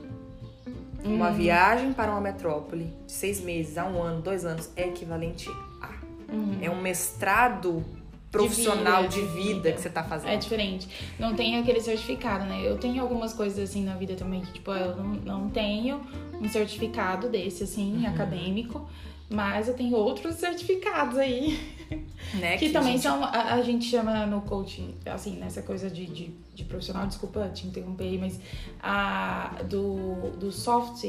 [1.05, 5.49] uma viagem para uma metrópole de seis meses a um ano, dois anos, é equivalente
[5.81, 5.97] a.
[6.33, 6.59] Uhum.
[6.61, 7.85] É um mestrado
[8.31, 9.73] profissional vida, de de vida, vida.
[9.73, 10.31] que você tá fazendo.
[10.33, 10.89] É diferente.
[11.19, 12.61] Não tem aquele certificado, né?
[12.65, 16.01] Eu tenho algumas coisas assim na vida também que, tipo, eu não, não tenho
[16.41, 18.07] um certificado desse, assim, Uhum.
[18.09, 18.89] acadêmico.
[19.31, 21.59] Mas eu tenho outros certificados aí.
[22.35, 22.57] né?
[22.57, 26.07] que também a gente- são, a, a gente chama no coaching, assim, nessa coisa de,
[26.07, 28.41] de, de profissional, desculpa te interromper aí, mas
[28.83, 31.05] a, do, do soft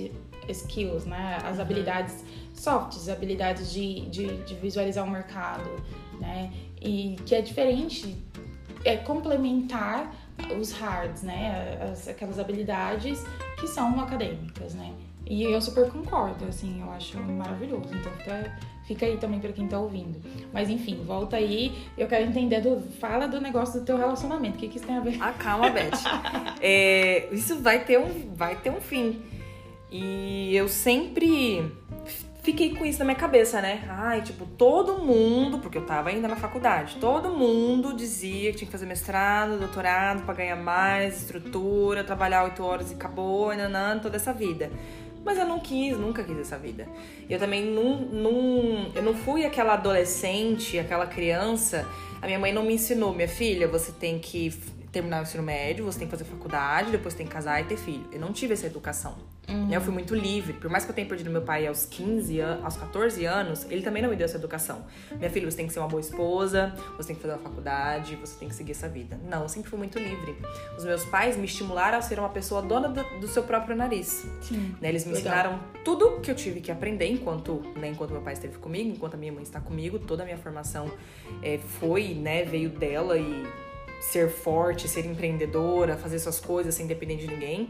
[0.50, 1.38] skills, né?
[1.44, 5.70] As habilidades softs, habilidades de, de, de visualizar o mercado,
[6.20, 6.52] né?
[6.82, 8.16] E que é diferente,
[8.86, 10.13] é complementar
[10.60, 11.78] os hards, né?
[11.92, 13.24] As, aquelas habilidades
[13.60, 14.94] que são acadêmicas, né?
[15.26, 17.90] E eu super concordo, assim, eu acho maravilhoso.
[17.94, 20.19] Então fica, fica aí também pra quem tá ouvindo.
[20.54, 21.78] Mas enfim, volta aí.
[21.97, 22.82] Eu quero entender do.
[23.00, 24.56] Fala do negócio do teu relacionamento.
[24.56, 25.17] O que, que isso tem a ver?
[25.19, 25.91] Ah, calma, Beth.
[26.62, 29.21] É, isso vai ter, um, vai ter um fim.
[29.91, 31.71] E eu sempre
[32.41, 33.84] fiquei com isso na minha cabeça, né?
[33.89, 38.65] Ai, tipo, todo mundo, porque eu tava ainda na faculdade, todo mundo dizia que tinha
[38.67, 44.15] que fazer mestrado, doutorado pra ganhar mais estrutura, trabalhar oito horas e acabou, nanã, toda
[44.15, 44.71] essa vida.
[45.23, 46.88] Mas eu não quis, nunca quis essa vida.
[47.30, 51.86] Eu também não, não, eu não fui aquela adolescente, aquela criança.
[52.21, 54.51] A minha mãe não me ensinou, minha filha, você tem que
[54.91, 57.77] terminar o ensino médio, você tem que fazer faculdade, depois tem que casar e ter
[57.77, 58.08] filho.
[58.12, 59.15] Eu não tive essa educação.
[59.47, 59.75] Né?
[59.75, 60.53] Eu fui muito livre.
[60.53, 63.81] Por mais que eu tenha perdido meu pai aos 15 anos, aos 14 anos, ele
[63.81, 64.86] também não me deu essa educação.
[65.15, 68.15] Minha filha, você tem que ser uma boa esposa, você tem que fazer uma faculdade,
[68.15, 69.19] você tem que seguir essa vida.
[69.29, 70.36] Não, eu sempre fui muito livre.
[70.77, 74.25] Os meus pais me estimularam a ser uma pessoa dona do, do seu próprio nariz.
[74.41, 74.75] Sim.
[74.81, 74.89] Né?
[74.89, 75.33] Eles me Legal.
[75.33, 79.13] ensinaram tudo que eu tive que aprender enquanto, né, enquanto meu pai esteve comigo, enquanto
[79.13, 79.99] a minha mãe está comigo.
[79.99, 80.91] Toda a minha formação
[81.41, 83.47] é, foi, né, veio dela e
[83.99, 87.69] ser forte, ser empreendedora, fazer suas coisas sem depender de ninguém.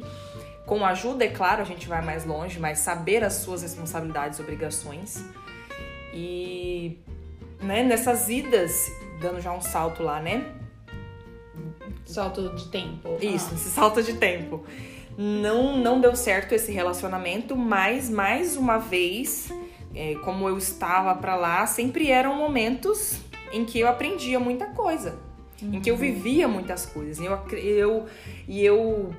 [0.67, 4.41] Com ajuda, é claro, a gente vai mais longe, mas saber as suas responsabilidades e
[4.43, 5.23] obrigações.
[6.13, 6.99] E
[7.61, 10.45] né, nessas idas, dando já um salto lá, né?
[12.05, 13.17] Salto de tempo.
[13.21, 13.55] Isso, Ah.
[13.55, 14.63] esse salto de tempo.
[15.17, 19.49] Não, não deu certo esse relacionamento, mas mais uma vez,
[19.95, 23.19] é, como eu estava pra lá, sempre eram momentos
[23.53, 25.17] em que eu aprendia muita coisa,
[25.61, 27.19] em que eu vivia muitas coisas.
[27.19, 28.05] E eu, eu,
[28.47, 29.15] e eu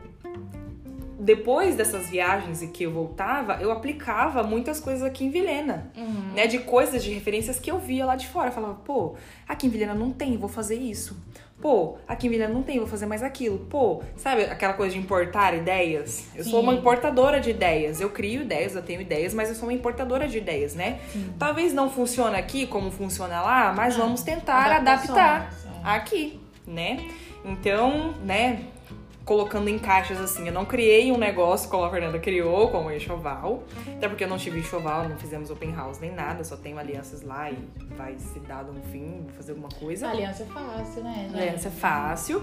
[1.18, 6.32] depois dessas viagens e que eu voltava, eu aplicava muitas coisas aqui em Vilhena, Uhum.
[6.34, 6.46] né?
[6.46, 8.48] De coisas, de referências que eu via lá de fora.
[8.48, 9.14] Eu falava, pô,
[9.48, 11.16] aqui em Vilhena não tem, vou fazer isso.
[11.60, 13.58] Pô, aqui em Vilhena não tem, vou fazer mais aquilo.
[13.68, 16.24] Pô, sabe aquela coisa de importar ideias?
[16.36, 16.66] Eu sou Sim.
[16.66, 18.00] uma importadora de ideias.
[18.00, 21.00] Eu crio ideias, eu tenho ideias, mas eu sou uma importadora de ideias, né?
[21.36, 25.52] Talvez não funcione aqui como funciona lá, mas Ah, vamos tentar adaptar
[25.84, 25.88] é.
[25.96, 27.04] aqui, né?
[27.44, 28.60] Então, né,
[29.28, 32.90] colocando em caixas assim, eu não criei um negócio como a Fernanda criou, como o
[32.90, 33.62] enxoval,
[33.94, 37.20] até porque eu não tive enxoval, não fizemos open house nem nada, só tenho alianças
[37.20, 37.58] lá e
[37.94, 40.08] vai se dar um fim, vou fazer alguma coisa.
[40.08, 41.30] Aliança é fácil, né?
[41.34, 42.42] Aliança é fácil,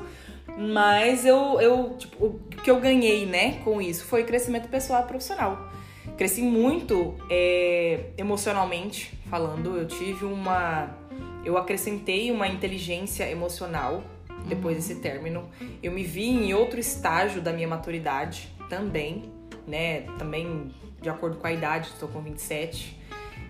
[0.60, 5.08] mas eu, eu tipo, o que eu ganhei, né, com isso foi crescimento pessoal e
[5.08, 5.68] profissional.
[6.16, 10.96] Cresci muito é, emocionalmente falando, eu tive uma.
[11.44, 14.04] Eu acrescentei uma inteligência emocional
[14.48, 15.50] depois desse término.
[15.82, 19.32] Eu me vi em outro estágio da minha maturidade também,
[19.68, 20.02] né?
[20.18, 23.00] Também de acordo com a idade, estou com 27.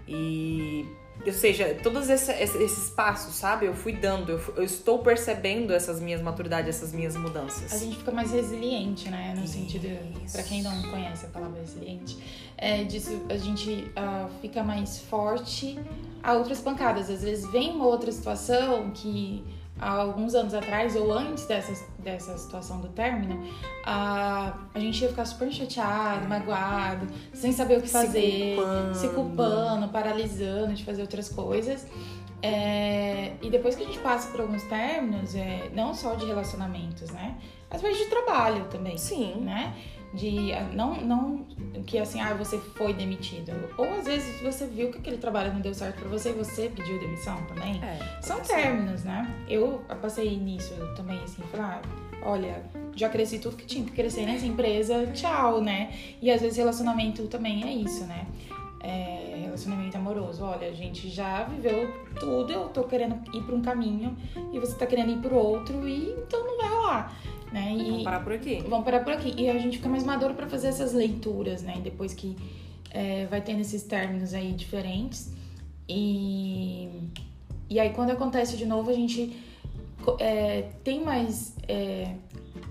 [0.08, 0.86] E
[1.26, 3.66] ou seja, todos esse, esses passos, sabe?
[3.66, 7.74] Eu fui dando, eu, eu, estou percebendo essas minhas maturidades, essas minhas mudanças.
[7.74, 9.34] A gente fica mais resiliente, né?
[9.36, 9.54] No Isso.
[9.54, 9.88] sentido,
[10.32, 12.18] para quem não conhece a palavra resiliente,
[12.58, 15.80] é disso a gente uh, fica mais forte
[16.22, 17.10] a outras pancadas.
[17.10, 19.44] Às vezes vem uma outra situação que
[19.80, 23.44] há alguns anos atrás, ou antes dessa, dessa situação do término,
[23.86, 28.96] a, a gente ia ficar super chateado, magoado, sem saber o que fazer, se culpando,
[28.96, 31.86] se culpando paralisando de fazer outras coisas.
[32.42, 37.10] É, e depois que a gente passa por alguns términos, é, não só de relacionamentos,
[37.10, 37.38] né?
[37.72, 38.98] Às vezes de trabalho também.
[38.98, 39.42] Sim.
[39.42, 39.74] Né?
[40.16, 41.46] De não não
[41.86, 43.52] que assim ah você foi demitido.
[43.78, 46.70] Ou às vezes você viu que aquele trabalho não deu certo para você e você
[46.70, 47.82] pediu demissão também.
[47.84, 49.30] É, são términos né?
[49.48, 52.64] Eu passei nisso também assim falar ah, olha
[52.96, 55.92] já cresci tudo que tinha que crescer nessa empresa tchau né?
[56.22, 58.26] E às vezes relacionamento também é isso né?
[58.80, 59.26] É,
[59.56, 60.44] relacionamento amoroso.
[60.44, 64.16] Olha, a gente já viveu tudo, eu tô querendo ir para um caminho
[64.54, 67.18] e você tá querendo ir para outro e então não vai rolar.
[67.56, 67.74] Né?
[67.74, 68.62] E vamos parar por aqui.
[68.68, 69.34] Vamos parar por aqui.
[69.38, 71.80] E a gente fica mais maduro para fazer essas leituras, né?
[71.82, 72.36] Depois que
[72.92, 75.32] é, vai tendo esses términos aí diferentes.
[75.88, 76.90] E,
[77.70, 79.42] e aí quando acontece de novo, a gente
[80.20, 82.16] é, tem mais é,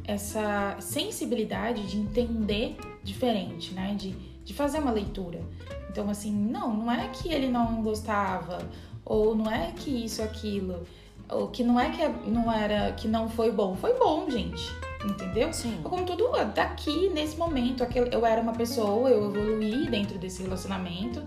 [0.06, 3.94] essa sensibilidade de entender diferente, né?
[3.94, 4.10] De,
[4.44, 5.40] de fazer uma leitura.
[5.88, 8.58] Então, assim, não, não é que ele não gostava,
[9.02, 10.84] ou não é que isso, aquilo
[11.30, 14.70] o que não é que é, não era que não foi bom, foi bom, gente.
[15.04, 15.52] Entendeu?
[15.52, 15.80] Sim.
[15.82, 21.22] Como tudo daqui, nesse momento, eu era uma pessoa, eu evoluí dentro desse relacionamento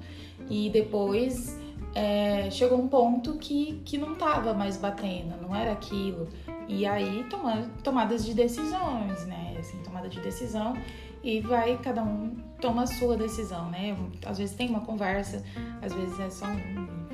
[0.49, 1.59] e depois
[1.93, 6.27] é, chegou um ponto que, que não tava mais batendo, não era aquilo.
[6.67, 9.55] E aí toma, tomadas de decisões, né?
[9.59, 10.75] Assim, tomada de decisão
[11.23, 13.97] e vai, cada um toma a sua decisão, né?
[14.25, 15.43] Às vezes tem uma conversa,
[15.81, 17.07] às vezes é só um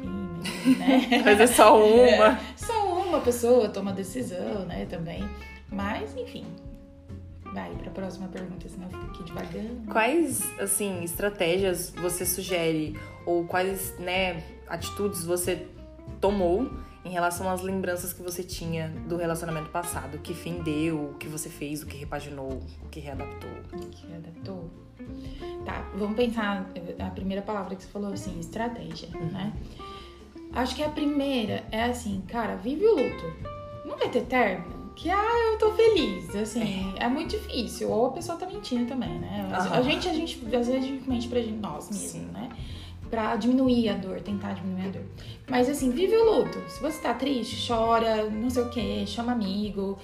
[0.78, 1.22] né?
[1.24, 2.28] Mas é só uma.
[2.34, 5.28] É, só uma pessoa toma decisão, né, também.
[5.72, 6.46] Mas, enfim.
[7.54, 9.92] Vai para a próxima pergunta, senão eu fico aqui devagando.
[9.92, 15.68] Quais, assim, estratégias você sugere ou quais, né, atitudes você
[16.20, 16.72] tomou
[17.06, 20.18] em relação às lembranças que você tinha do relacionamento passado?
[20.18, 23.52] Que fim deu, o que você fez, o que repaginou, o que readaptou?
[23.74, 24.70] O que readaptou?
[25.66, 26.68] Tá, vamos pensar
[27.00, 29.26] a primeira palavra que você falou, assim, estratégia, uhum.
[29.28, 29.54] né?
[30.56, 33.34] Acho que a primeira é assim, cara, vive o luto.
[33.86, 34.84] Não vai ter término.
[34.96, 36.36] Que, ah, eu tô feliz.
[36.36, 37.90] Assim, é, é muito difícil.
[37.90, 39.50] Ou a pessoa tá mentindo também, né?
[39.52, 42.50] A gente, a gente, às vezes a gente mente pra gente, nós mesmos, né?
[43.10, 45.04] Pra diminuir a dor, tentar diminuir a dor.
[45.50, 46.60] Mas assim, vive o luto.
[46.70, 49.98] Se você tá triste, chora, não sei o que, chama amigo.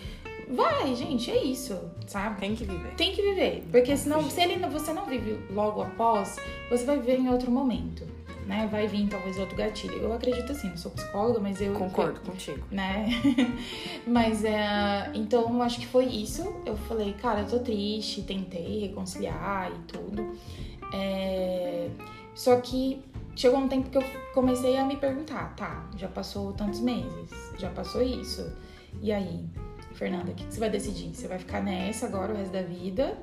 [0.50, 2.40] Vai, gente, é isso, sabe?
[2.40, 2.96] Tem que viver.
[2.96, 3.64] Tem que viver.
[3.70, 6.38] Porque senão, se ele, você não vive logo após,
[6.72, 8.08] você vai viver em outro momento
[8.50, 8.68] né?
[8.70, 9.94] Vai vir talvez outro gatilho.
[9.94, 11.74] Eu acredito assim, não sou psicóloga, mas eu.
[11.74, 12.66] Concordo eu, contigo.
[12.72, 13.08] Né?
[14.08, 15.12] mas é.
[15.14, 16.56] Então eu acho que foi isso.
[16.66, 20.36] Eu falei, cara, eu tô triste, tentei reconciliar e tudo.
[20.92, 21.90] É...
[22.34, 23.04] Só que
[23.36, 27.70] chegou um tempo que eu comecei a me perguntar, tá, já passou tantos meses, já
[27.70, 28.52] passou isso.
[29.00, 29.46] E aí,
[29.94, 31.14] Fernanda, o que você vai decidir?
[31.14, 33.16] Você vai ficar nessa agora o resto da vida?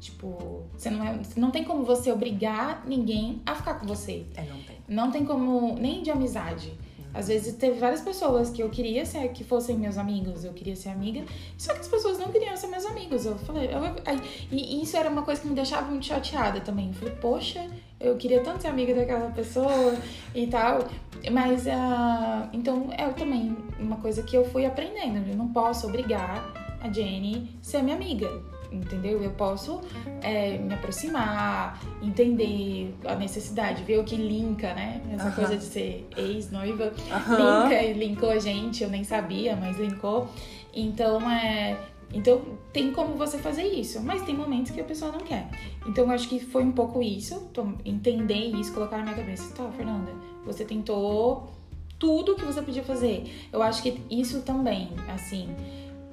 [0.00, 4.26] Tipo, você não, é, não tem como você obrigar ninguém a ficar com você.
[4.34, 4.71] É, não tem.
[4.88, 6.72] Não tem como, nem de amizade.
[7.14, 10.74] Às vezes teve várias pessoas que eu queria ser, que fossem meus amigos, eu queria
[10.74, 11.22] ser amiga,
[11.58, 13.26] só que as pessoas não queriam ser meus amigos.
[13.26, 14.18] Eu falei, eu, aí,
[14.50, 16.88] e isso era uma coisa que me deixava muito chateada também.
[16.88, 17.66] Eu falei, poxa,
[18.00, 19.94] eu queria tanto ser amiga daquela pessoa
[20.34, 20.88] e tal.
[21.30, 25.28] Mas, uh, então, é também uma coisa que eu fui aprendendo.
[25.28, 26.42] Eu não posso obrigar
[26.80, 29.22] a Jenny ser minha amiga entendeu?
[29.22, 29.80] Eu posso
[30.22, 35.00] é, me aproximar, entender a necessidade, ver o que linka, né?
[35.12, 35.34] Essa uh -huh.
[35.34, 37.62] coisa de ser ex-noiva uh -huh.
[37.64, 40.28] linka e linkou a gente, eu nem sabia, mas linkou.
[40.74, 41.76] Então, é.
[42.14, 42.42] Então,
[42.74, 45.48] tem como você fazer isso, mas tem momentos que a pessoa não quer.
[45.86, 47.50] Então, eu acho que foi um pouco isso,
[47.86, 49.54] entender isso, colocar na minha cabeça.
[49.54, 50.12] Tá, Fernanda,
[50.44, 51.50] você tentou
[51.98, 53.48] tudo que você podia fazer.
[53.52, 55.48] Eu acho que isso também, assim,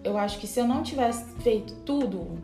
[0.04, 2.40] eu acho que se eu não tivesse feito tudo,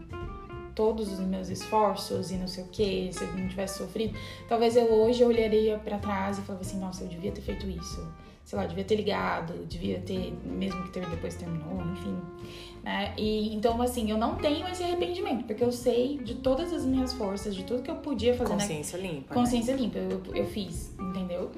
[0.75, 4.75] todos os meus esforços e não sei o que, se eu não tivesse sofrido, talvez
[4.75, 8.05] eu hoje eu olharia para trás e falaria assim, nossa, eu devia ter feito isso.
[8.43, 12.15] Sei lá, devia ter ligado, devia ter, mesmo que ter, depois terminou, enfim.
[12.83, 13.11] Né?
[13.17, 17.11] E então, assim, eu não tenho esse arrependimento, porque eu sei de todas as minhas
[17.13, 18.51] forças, de tudo que eu podia fazer.
[18.51, 19.07] Consciência né?
[19.07, 19.33] limpa.
[19.33, 19.81] Consciência né?
[19.81, 21.51] limpa, eu, eu fiz, entendeu?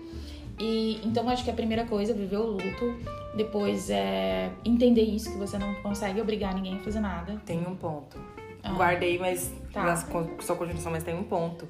[0.60, 2.98] E então acho que a primeira coisa é viver o luto,
[3.36, 7.40] depois é entender isso, que você não consegue obrigar ninguém a fazer nada.
[7.46, 8.18] Tem um ponto.
[8.64, 8.74] Ah.
[8.74, 9.84] Guardei, mas tá.
[9.84, 11.68] na sua continuação, mas tem um ponto.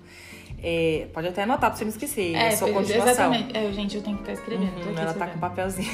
[0.63, 2.33] É, pode até anotar pra você não esquecer.
[2.33, 3.33] É, é sua continuação.
[3.33, 3.57] Exatamente.
[3.57, 4.85] É, gente, eu tenho que estar escrevendo.
[4.85, 5.91] Uhum, ela tá com um papelzinho.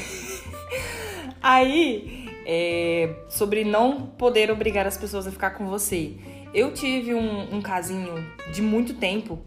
[1.41, 6.15] Aí, é, sobre não poder obrigar as pessoas a ficar com você.
[6.53, 8.13] Eu tive um, um casinho
[8.53, 9.39] de muito tempo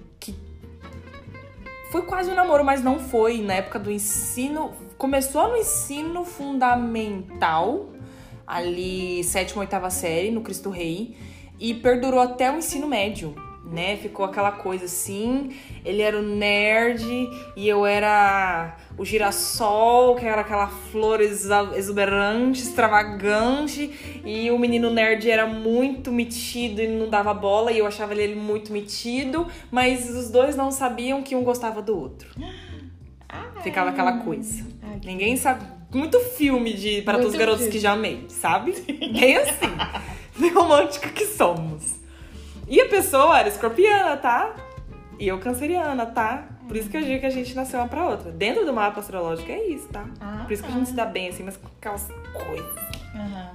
[1.97, 3.41] foi quase um namoro, mas não foi.
[3.41, 4.73] Na época do ensino.
[4.99, 7.91] Começou no ensino fundamental,
[8.47, 11.17] ali, sétima, oitava série, no Cristo Rei,
[11.59, 13.35] e perdurou até o ensino médio
[13.67, 13.97] né?
[13.97, 15.57] Ficou aquela coisa assim.
[15.85, 17.05] Ele era o nerd
[17.57, 24.21] e eu era o girassol, que era aquela flor exuberante, extravagante.
[24.25, 27.71] E o menino nerd era muito metido e não dava bola.
[27.71, 29.47] E eu achava ele muito metido.
[29.71, 32.29] Mas os dois não sabiam que um gostava do outro.
[33.63, 34.65] Ficava aquela coisa.
[35.05, 35.77] Ninguém sabe.
[35.93, 38.73] Muito filme de Para Todos os Garotos que Já Amei, sabe?
[39.19, 40.51] Bem assim.
[40.53, 41.97] Romântica que somos.
[42.69, 44.55] E a pessoa era escorpiana, tá?
[45.19, 46.49] E eu canceriana, tá?
[46.67, 48.33] Por isso que eu digo que a gente nasceu uma pra outra.
[48.33, 50.09] Dentro do mapa astrológico é isso, tá?
[50.21, 52.77] Ah, Por isso que a gente se dá bem assim, mas com aquelas coisas.
[53.15, 53.53] Uhum.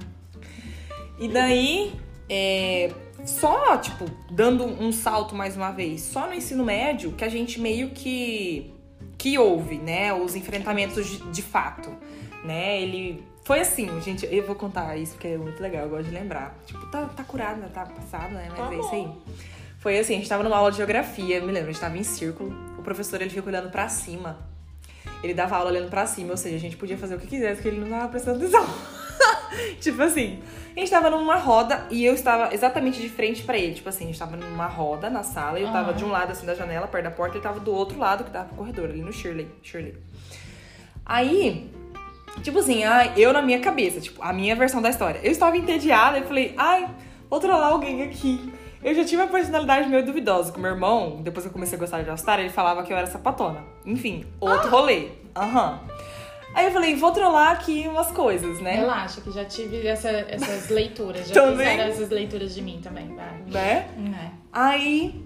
[1.18, 1.92] E daí,
[2.28, 2.90] é,
[3.24, 7.60] só, tipo, dando um salto mais uma vez, só no ensino médio que a gente
[7.60, 8.72] meio que
[9.18, 11.88] que houve, né, os enfrentamentos de, de fato,
[12.42, 12.82] né?
[12.82, 16.10] Ele foi assim, gente, eu vou contar isso porque é muito legal, eu gosto de
[16.10, 16.58] lembrar.
[16.66, 17.68] Tipo, tá, tá curado, né?
[17.72, 18.48] Tá passado, né?
[18.50, 19.08] Mas tá é isso aí.
[19.78, 22.02] Foi assim, a gente tava numa aula de geografia, me lembro, a gente tava em
[22.02, 22.52] círculo.
[22.82, 24.36] O professor, ele fica olhando pra cima.
[25.22, 27.62] Ele dava aula olhando pra cima, ou seja, a gente podia fazer o que quisesse,
[27.62, 28.66] porque ele não tava prestando atenção.
[29.80, 30.42] tipo assim,
[30.76, 33.74] a gente tava numa roda e eu estava exatamente de frente para ele.
[33.74, 36.32] Tipo assim, a gente tava numa roda na sala e eu tava de um lado
[36.32, 38.56] assim da janela, perto da porta, e ele tava do outro lado, que tava pro
[38.56, 39.48] corredor, ali no Shirley.
[39.62, 39.96] Shirley.
[41.06, 41.70] Aí,
[42.42, 42.80] Tipo assim,
[43.16, 45.20] eu na minha cabeça, tipo, a minha versão da história.
[45.22, 46.88] Eu estava entediada e falei, ai,
[47.28, 48.52] vou trollar alguém aqui.
[48.84, 51.20] Eu já tive uma personalidade meio duvidosa com meu irmão.
[51.22, 53.64] Depois que eu comecei a gostar de All-Star, ele falava que eu era sapatona.
[53.86, 54.70] Enfim, outro ah.
[54.70, 55.08] rolê.
[55.36, 55.80] Aham.
[55.82, 55.92] Uhum.
[56.54, 58.72] Aí eu falei, vou trollar aqui umas coisas, né?
[58.72, 61.28] Relaxa, que já tive essa, essas leituras.
[61.28, 61.70] Já também?
[61.70, 63.42] fizeram essas leituras de mim também, vai.
[63.46, 63.88] Né?
[64.18, 64.30] É.
[64.52, 65.24] Aí,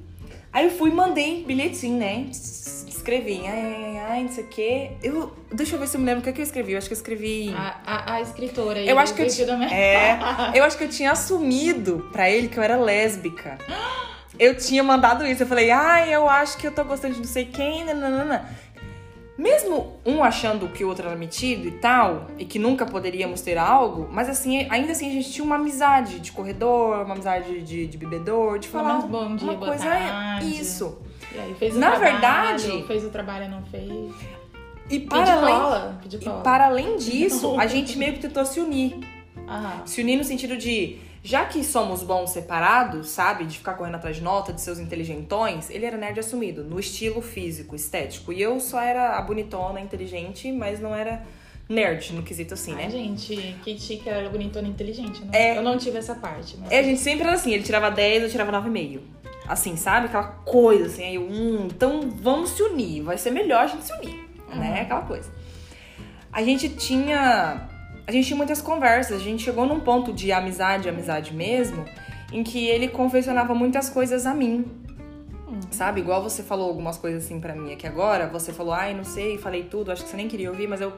[0.56, 2.26] aí eu fui e mandei bilhetinho, né?
[3.06, 4.90] escrevi, ai, ai, ai, não sei o quê.
[5.00, 6.72] Eu, deixa eu ver se eu me lembro o que, é que eu escrevi.
[6.72, 7.54] Eu acho que eu escrevi.
[7.56, 8.80] A, a, a escritora.
[8.80, 10.18] Eu acho que eu, tinha, é,
[10.58, 13.58] eu acho que eu tinha assumido pra ele que eu era lésbica.
[14.38, 15.44] Eu tinha mandado isso.
[15.44, 18.48] Eu falei, ai, eu acho que eu tô gostando de não sei quem, nananana.
[19.38, 23.58] Mesmo um achando que o outro era metido e tal, e que nunca poderíamos ter
[23.58, 27.86] algo, mas assim, ainda assim a gente tinha uma amizade de corredor, uma amizade de,
[27.86, 30.58] de bebedor, de falar bom dia, uma coisa tarde.
[30.58, 30.98] isso.
[31.34, 34.14] E aí fez o Na trabalho, verdade, fez o trabalho, não fez.
[34.88, 38.98] E para além, e para além disso, a gente meio que tentou se unir.
[39.48, 39.82] Aham.
[39.84, 43.44] Se unir no sentido de já que somos bons separados, sabe?
[43.46, 47.20] De ficar correndo atrás de nota, de seus inteligentões, ele era nerd assumido, no estilo
[47.20, 48.32] físico, estético.
[48.32, 51.24] E eu só era a bonitona, inteligente, mas não era
[51.68, 52.90] nerd no quesito assim, Ai, né?
[52.90, 55.24] gente, que chique era bonitona inteligente.
[55.24, 56.56] Não, é, eu não tive essa parte.
[56.60, 56.70] Mas...
[56.70, 59.00] É, a gente sempre era assim, ele tirava 10, eu tirava 9,5.
[59.48, 60.06] Assim, sabe?
[60.06, 63.92] Aquela coisa, assim, aí, hum, então vamos se unir, vai ser melhor a gente se
[63.94, 64.14] unir,
[64.48, 64.60] uhum.
[64.60, 64.82] né?
[64.82, 65.28] Aquela coisa.
[66.32, 67.68] A gente tinha
[68.06, 71.84] a gente tinha muitas conversas, a gente chegou num ponto de amizade, amizade mesmo,
[72.32, 74.64] em que ele confessionava muitas coisas a mim.
[75.48, 75.60] Hum.
[75.70, 76.00] Sabe?
[76.00, 79.38] Igual você falou algumas coisas assim para mim aqui agora, você falou, ai, não sei,
[79.38, 80.92] falei tudo, acho que você nem queria ouvir, mas eu,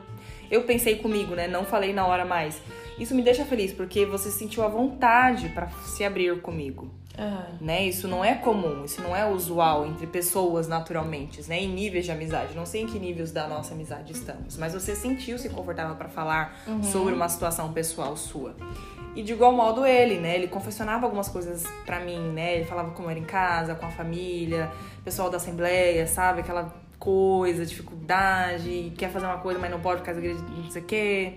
[0.51, 1.49] eu pensei comigo, né?
[1.49, 2.61] Não falei na hora mais.
[2.99, 6.91] Isso me deixa feliz, porque você sentiu a vontade para se abrir comigo.
[7.19, 7.67] Uhum.
[7.67, 7.85] Né?
[7.85, 11.61] Isso não é comum, isso não é usual entre pessoas naturalmente, né?
[11.61, 12.55] Em níveis de amizade.
[12.55, 16.57] Não sei em que níveis da nossa amizade estamos, mas você sentiu-se confortável para falar
[16.67, 16.83] uhum.
[16.83, 18.55] sobre uma situação pessoal sua.
[19.17, 20.37] E de igual modo ele, né?
[20.37, 22.55] Ele confessionava algumas coisas para mim, né?
[22.55, 24.71] Ele falava como era em casa, com a família,
[25.05, 26.41] pessoal da assembleia, sabe?
[26.41, 30.83] Aquela coisa, dificuldade, quer fazer uma coisa, mas não pode por causa de não sei
[30.83, 31.35] o quê.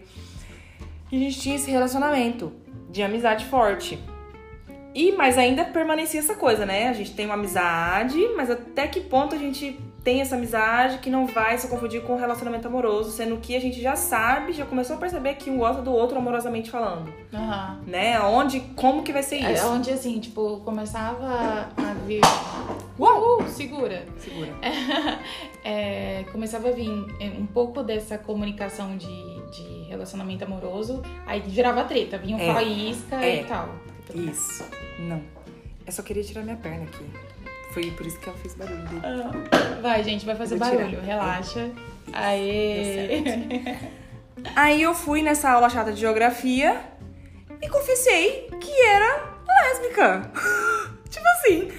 [1.11, 2.53] E a gente tinha esse relacionamento
[2.91, 3.99] de amizade forte.
[4.93, 6.89] E, mas ainda permanecia essa coisa, né?
[6.89, 11.09] A gente tem uma amizade, mas até que ponto a gente tem essa amizade que
[11.09, 14.65] não vai se confundir com um relacionamento amoroso, sendo que a gente já sabe, já
[14.65, 17.13] começou a perceber que um gosta do outro amorosamente falando.
[17.31, 17.81] Uhum.
[17.85, 18.19] Né?
[18.19, 19.63] Onde, como que vai ser é, isso?
[19.63, 22.21] É, onde, assim, tipo, começava a vir...
[22.99, 23.41] Uau!
[23.41, 24.05] Uh, segura!
[24.17, 24.51] Segura.
[25.63, 26.89] É, começava a vir
[27.19, 29.07] é, um pouco dessa comunicação de,
[29.51, 32.51] de relacionamento amoroso, aí virava treta, vinha um é.
[32.51, 33.41] faísca é.
[33.41, 33.69] e tal.
[34.15, 34.63] Isso.
[34.99, 35.21] Não.
[35.85, 37.05] Eu só queria tirar minha perna aqui.
[37.73, 39.01] Foi por isso que ela fez barulho.
[39.03, 39.79] Ah.
[39.81, 40.89] Vai, gente, vai fazer barulho.
[40.89, 41.03] Tirar.
[41.03, 41.71] Relaxa.
[42.13, 43.21] Aê!
[44.55, 46.81] Aí eu fui nessa aula chata de geografia
[47.61, 50.31] e confessei que era lésbica.
[51.09, 51.71] tipo assim.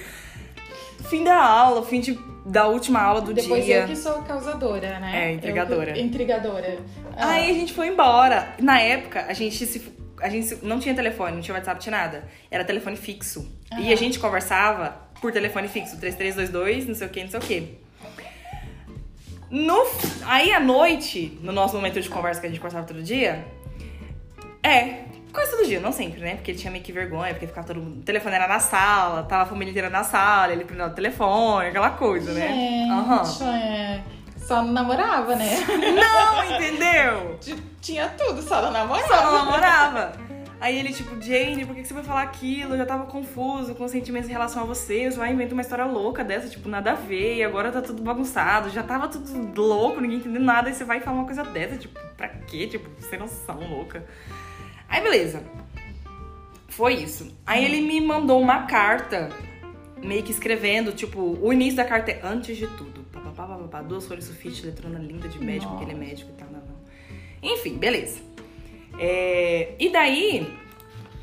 [1.09, 3.81] fim da aula, fim de, da última aula do Depois dia.
[3.81, 5.29] eu que sou causadora, né?
[5.29, 5.97] É, intrigadora.
[5.97, 6.79] Eu intrigadora.
[7.15, 8.55] Ah, Aí a gente foi embora.
[8.59, 9.79] Na época, a gente se.
[10.23, 12.23] A gente não tinha telefone, não tinha WhatsApp, não tinha nada.
[12.49, 13.51] Era telefone fixo.
[13.71, 13.93] E Aham.
[13.93, 17.77] a gente conversava por telefone fixo, 3322, não sei o que, não sei o que.
[19.49, 19.85] No,
[20.25, 23.45] aí à noite, no nosso momento de conversa que a gente conversava todo dia,
[24.63, 26.35] é, quase todo dia, não sempre, né?
[26.35, 27.99] Porque ele tinha meio que vergonha, porque ficava todo mundo.
[27.99, 31.67] O telefone era na sala, tava a família inteira na sala, ele prendeu o telefone,
[31.67, 32.47] aquela coisa, né?
[32.47, 33.47] Gente, Aham.
[33.55, 34.03] é,
[34.47, 35.57] só não namorava, né?
[35.67, 37.39] Não, entendeu?
[37.81, 39.07] Tinha tudo, só não namorava.
[39.07, 40.13] Só não namorava.
[40.63, 42.73] Aí ele, tipo, Jane, por que você vai falar aquilo?
[42.73, 45.11] Eu já tava confuso com os sentimentos em relação a você.
[45.11, 47.35] Você vai inventar uma história louca dessa, tipo, nada a ver.
[47.35, 48.69] E agora tá tudo bagunçado.
[48.69, 50.69] Já tava tudo louco, ninguém entendendo nada.
[50.69, 52.67] E você vai falar uma coisa dessa, tipo, pra quê?
[52.67, 54.05] Tipo, sem noção, louca.
[54.87, 55.43] Aí, beleza.
[56.69, 57.37] Foi isso.
[57.45, 59.27] Aí ele me mandou uma carta,
[60.01, 63.02] meio que escrevendo, tipo, o início da carta é antes de tudo.
[63.43, 66.09] Pá, pá, pá, pá, duas folhas sulfite, letrona linda de médico, porque ele é Nossa.
[66.09, 67.51] médico e tal, não, não.
[67.51, 68.21] Enfim, beleza.
[68.97, 70.57] É, e daí,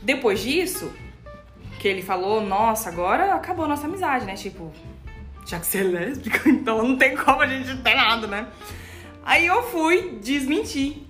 [0.03, 0.93] depois disso,
[1.79, 4.35] que ele falou, nossa, agora acabou a nossa amizade, né?
[4.35, 4.71] Tipo,
[5.47, 8.49] já que você é lésbica, então não tem como a gente ter nada, né?
[9.25, 11.07] Aí eu fui desmentir.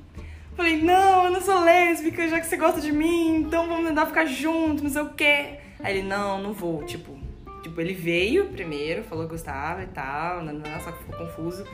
[0.56, 4.06] Falei, não, eu não sou lésbica, já que você gosta de mim, então vamos tentar
[4.06, 5.58] ficar junto, não sei o quê.
[5.80, 7.18] Aí ele, não, não vou, tipo.
[7.62, 10.42] Tipo, ele veio primeiro, falou que gostava e tal,
[10.82, 11.64] só que ficou confuso.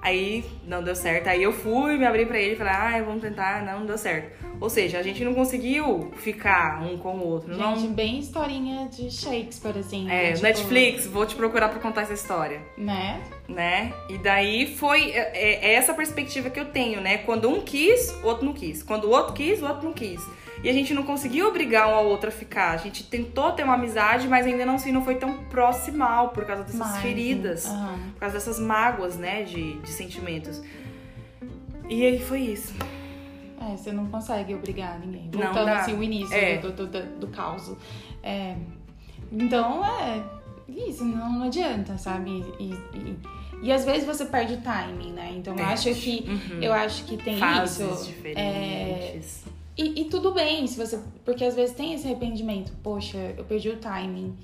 [0.00, 1.28] Aí não deu certo.
[1.28, 3.98] Aí eu fui, me abri pra ele e falei, ah, vamos tentar, não, não deu
[3.98, 4.30] certo.
[4.60, 7.52] Ou seja, a gente não conseguiu ficar um com o outro.
[7.54, 7.92] Gente, não...
[7.92, 10.10] bem historinha de Shakespeare, assim.
[10.10, 12.60] É, tipo, Netflix, vou te procurar pra contar essa história.
[12.76, 13.20] Né?
[13.48, 13.92] né?
[14.08, 17.18] E daí foi é, é essa perspectiva que eu tenho, né?
[17.18, 18.82] Quando um quis, o outro não quis.
[18.82, 20.20] Quando o outro quis, o outro não quis.
[20.62, 22.72] E a gente não conseguiu obrigar um ao outro a ficar.
[22.72, 26.44] A gente tentou ter uma amizade, mas ainda não, assim, não foi tão proximal por
[26.44, 27.98] causa dessas Mas, feridas, aham.
[28.14, 29.44] por causa dessas mágoas, né?
[29.44, 30.60] De, de sentimentos.
[31.88, 32.74] E aí foi isso.
[33.60, 35.30] É, você não consegue obrigar ninguém.
[35.32, 35.78] Não Voltando dá.
[35.80, 36.58] assim, o início É.
[36.58, 37.72] do, do, do, do caos.
[38.22, 38.56] É,
[39.30, 40.22] então, é
[40.68, 42.44] isso, não, não adianta, sabe?
[42.58, 43.18] E, e,
[43.62, 45.32] e às vezes você perde o timing, né?
[45.36, 46.62] Então, eu acho que, Uhum.
[46.62, 48.06] eu acho que tem Fases isso.
[48.06, 49.44] diferentes.
[49.78, 50.98] E, e tudo bem, se você.
[51.24, 52.72] Porque às vezes tem esse arrependimento.
[52.82, 54.36] Poxa, eu perdi o timing.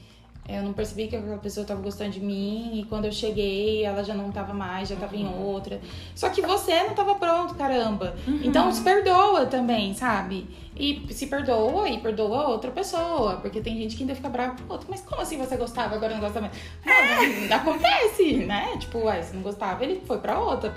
[0.46, 4.04] Eu não percebi que aquela pessoa tava gostando de mim e quando eu cheguei ela
[4.04, 5.80] já não tava mais, já tava em outra.
[6.14, 8.14] Só que você não tava pronto, caramba.
[8.44, 10.46] Então se perdoa também, sabe?
[10.76, 13.36] E se perdoa e perdoa outra pessoa.
[13.36, 14.86] Porque tem gente que ainda fica brava com o outro.
[14.90, 16.52] Mas como assim você gostava agora não gosta mais?
[16.84, 18.76] Mano, acontece, né?
[18.78, 20.70] Tipo, uai, você não gostava, ele foi pra outra,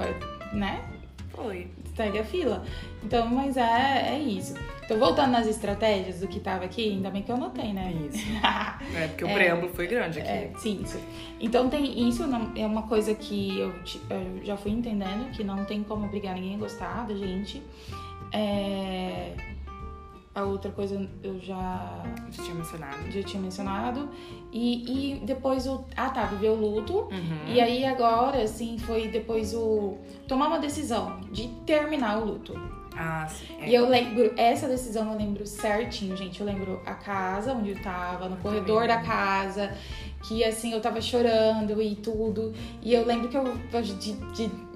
[0.53, 0.82] né?
[1.38, 1.68] Foi.
[1.95, 2.64] segue a fila.
[3.04, 4.56] Então, mas é, é isso.
[4.84, 7.93] Então, voltando nas estratégias do que tava aqui, ainda bem que eu anotei, né?
[8.12, 8.26] Isso.
[8.95, 9.34] É, porque o É.
[9.34, 10.30] preâmbulo foi grande aqui.
[10.30, 11.00] É, sim, isso.
[11.39, 13.74] Então tem isso não- é uma coisa que eu,
[14.10, 17.62] eu já fui entendendo que não tem como obrigar ninguém a gostar da gente.
[18.32, 19.34] É,
[20.34, 23.12] a outra coisa eu já Já tinha mencionado.
[23.12, 24.10] já tinha mencionado
[24.52, 27.48] e, e depois o ah tá viver o luto Uhum.
[27.48, 32.54] e aí agora assim foi depois o tomar uma decisão de terminar o luto
[32.98, 33.45] Ah, sim.
[33.62, 33.70] É.
[33.70, 36.39] e eu lembro, essa decisão eu lembro certinho, gente.
[36.41, 39.72] Eu lembro a casa onde eu tava, no corredor da casa,
[40.28, 42.54] que assim, eu tava chorando e tudo.
[42.82, 43.43] E eu lembro que eu.
[43.82, 44.68] De, de-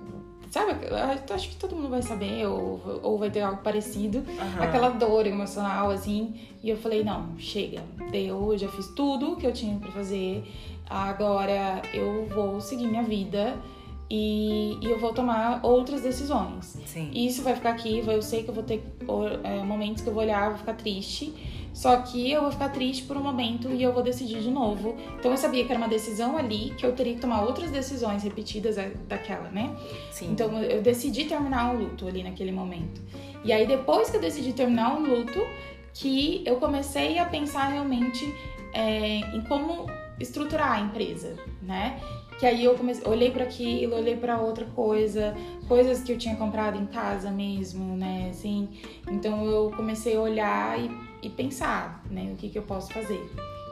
[0.51, 4.23] sabe, eu acho que todo mundo vai saber, ou, ou vai ter algo parecido.
[4.39, 4.63] Aham.
[4.63, 6.35] Aquela dor emocional, assim.
[6.61, 7.81] E eu falei, não, chega.
[8.11, 10.43] Deu, eu já fiz tudo que eu tinha pra fazer.
[10.89, 13.55] Agora eu vou seguir minha vida.
[14.13, 16.77] E, e eu vou tomar outras decisões.
[16.85, 17.09] Sim.
[17.13, 18.83] E isso vai ficar aqui, eu sei que eu vou ter
[19.41, 21.33] é, momentos que eu vou olhar, vou ficar triste.
[21.73, 24.97] Só que eu vou ficar triste por um momento e eu vou decidir de novo.
[25.17, 28.23] Então eu sabia que era uma decisão ali, que eu teria que tomar outras decisões
[28.23, 29.73] repetidas é, daquela, né?
[30.11, 30.31] Sim.
[30.31, 32.99] Então eu decidi terminar o luto ali naquele momento.
[33.45, 35.39] E aí depois que eu decidi terminar o luto,
[35.93, 38.25] que eu comecei a pensar realmente
[38.73, 39.85] é, em como
[40.19, 41.99] estruturar a empresa, né?
[42.39, 45.35] Que aí eu comecei, olhei para aquilo, olhei para outra coisa,
[45.67, 48.29] coisas que eu tinha comprado em casa mesmo, né?
[48.31, 48.67] Assim,
[49.09, 50.89] então eu comecei a olhar e,
[51.21, 52.31] e pensar, né?
[52.33, 53.21] O que, que eu posso fazer.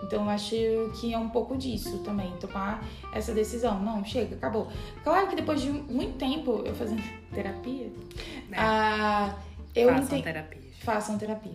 [0.03, 0.55] Então eu acho
[0.99, 2.83] que é um pouco disso também, tomar
[3.13, 3.79] essa decisão.
[3.79, 4.67] Não, chega, acabou.
[5.03, 7.01] Claro que depois de muito tempo eu fazendo
[7.33, 7.91] terapia,
[8.49, 8.57] Né?
[8.57, 9.35] ah,
[9.75, 10.61] eu Façam terapia.
[10.79, 11.53] façam terapia.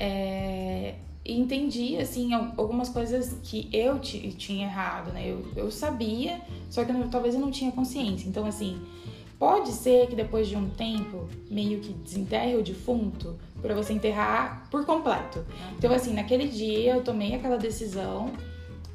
[0.00, 0.94] É,
[1.24, 5.26] e entendi, assim, al- algumas coisas que eu ti- tinha errado, né?
[5.30, 8.28] Eu, eu sabia, só que eu talvez eu não tinha consciência.
[8.28, 8.78] Então, assim,
[9.38, 14.68] pode ser que depois de um tempo, meio que desenterre o defunto pra você enterrar
[14.70, 15.44] por completo.
[15.78, 18.30] Então, assim, naquele dia eu tomei aquela decisão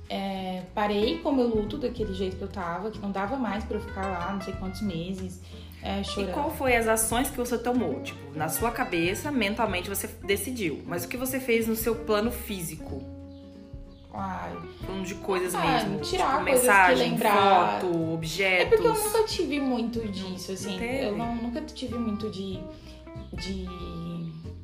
[0.07, 3.63] é, parei com o meu luto daquele jeito que eu tava, que não dava mais
[3.63, 5.39] pra eu ficar lá não sei quantos meses
[5.81, 6.29] é, chorando.
[6.29, 8.01] E qual foi as ações que você tomou?
[8.01, 10.81] Tipo, na sua cabeça, mentalmente você decidiu.
[10.85, 13.01] Mas o que você fez no seu plano físico?
[14.13, 14.57] Ai.
[14.85, 15.99] Falando de coisas Ah, mesmo.
[16.01, 17.79] tirar tipo, coisas que mensagem, lembrar.
[17.81, 18.69] foto, É objetos.
[18.69, 20.77] porque eu nunca tive muito disso, assim.
[20.77, 21.05] teve?
[21.05, 22.59] Eu não- nunca tive muito de,
[23.33, 23.65] de,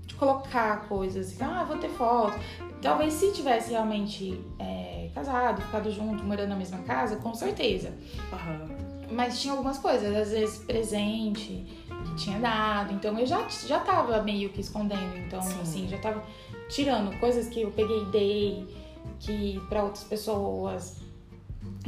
[0.06, 2.38] de colocar coisas assim, ah, vou ter foto.
[2.82, 7.94] Talvez se tivesse realmente é, casado, ficado junto, morando na mesma casa, com certeza.
[8.34, 8.68] Aham.
[9.12, 11.66] Mas tinha algumas coisas, às vezes presente
[12.06, 12.94] que tinha dado.
[12.94, 15.18] Então eu já, já tava meio que escondendo.
[15.18, 15.62] Então, Sim.
[15.62, 16.24] assim, já tava
[16.70, 18.68] tirando coisas que eu peguei e dei
[19.20, 20.98] que para outras pessoas.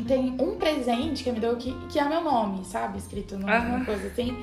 [0.08, 2.98] Tem um presente que me deu que, que é meu nome, sabe?
[3.00, 3.86] Escrito numa Aham.
[3.86, 4.38] coisa assim.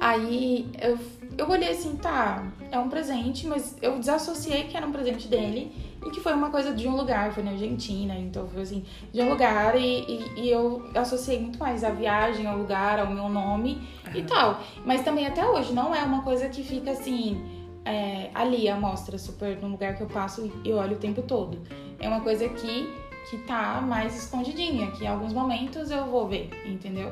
[0.00, 0.98] Aí eu,
[1.40, 5.72] eu olhei assim, tá, é um presente, mas eu desassociei que era um presente dele
[6.04, 9.22] e que foi uma coisa de um lugar, foi na Argentina, então foi assim, de
[9.22, 13.30] um lugar e, e, e eu associei muito mais a viagem, ao lugar, ao meu
[13.30, 14.26] nome e Aham.
[14.26, 14.60] tal.
[14.84, 17.42] Mas também até hoje não é uma coisa que fica assim,
[17.86, 21.58] é, ali a mostra super no lugar que eu passo e olho o tempo todo.
[21.98, 22.94] É uma coisa que,
[23.30, 27.10] que tá mais escondidinha, que em alguns momentos eu vou ver, entendeu?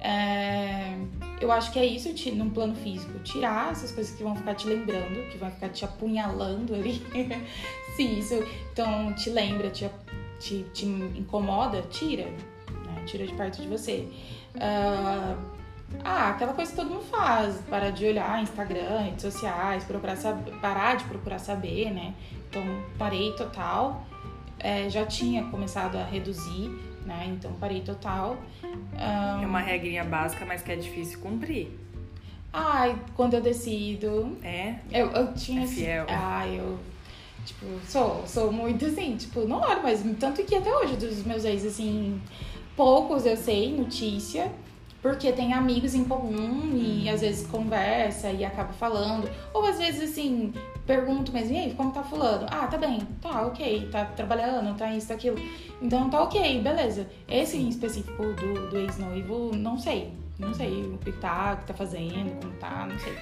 [0.00, 0.96] É,
[1.40, 4.66] eu acho que é isso, num plano físico, tirar essas coisas que vão ficar te
[4.66, 7.02] lembrando, que vão ficar te apunhalando ali.
[7.96, 8.34] Se isso
[8.72, 9.88] então te lembra, te,
[10.38, 13.04] te, te incomoda, tira, né?
[13.06, 14.06] Tira de perto de você.
[14.60, 15.36] Ah,
[16.04, 20.52] ah, aquela coisa que todo mundo faz, parar de olhar Instagram, redes sociais, procurar saber,
[20.60, 22.14] parar de procurar saber, né?
[22.48, 22.62] Então
[22.98, 24.04] parei total.
[24.58, 26.70] É, já tinha começado a reduzir,
[27.06, 27.32] né?
[27.36, 28.36] Então parei total.
[28.96, 31.68] Ah, É uma regrinha básica, mas que é difícil cumprir.
[32.52, 34.36] Ai, quando eu decido.
[34.42, 34.76] É?
[34.90, 35.64] Eu, eu tinha.
[35.64, 36.06] É fiel.
[36.08, 36.78] Ai, eu.
[37.44, 41.44] Tipo, sou, sou muito assim, tipo, não olho, mas tanto que até hoje dos meus
[41.44, 42.20] ex, assim,
[42.74, 44.50] poucos eu sei, notícia,
[45.00, 49.30] porque tem amigos em comum e às vezes conversa e acaba falando.
[49.54, 50.52] Ou às vezes, assim,
[50.86, 52.46] pergunto mesmo, e aí, como tá fulano?
[52.50, 55.36] Ah, tá bem, tá ok, tá trabalhando, tá isso, tá aquilo.
[55.82, 57.08] Então tá ok, beleza.
[57.28, 60.12] Esse em específico do, do ex-noivo, não sei.
[60.38, 63.14] Não sei o que tá, o que tá fazendo, como tá, não sei.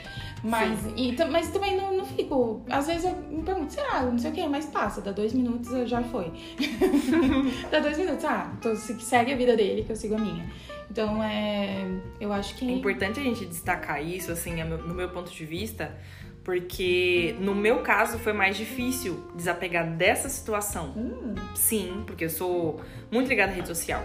[0.42, 2.62] Mas, e, mas também não, não fico.
[2.68, 4.02] Às vezes eu me pergunto, será?
[4.02, 6.32] Não sei o que, mas passa, dá dois minutos já foi.
[7.70, 10.44] dá dois minutos, ah, se- segue a vida dele, que eu sigo a minha.
[10.90, 11.86] Então é.
[12.20, 12.68] Eu acho que.
[12.68, 15.96] É importante a gente destacar isso, assim, é no meu ponto de vista,
[16.44, 20.92] porque no meu caso foi mais difícil desapegar dessa situação.
[20.96, 22.80] Hum, Sim, porque eu sou
[23.10, 24.04] muito ligada à rede social.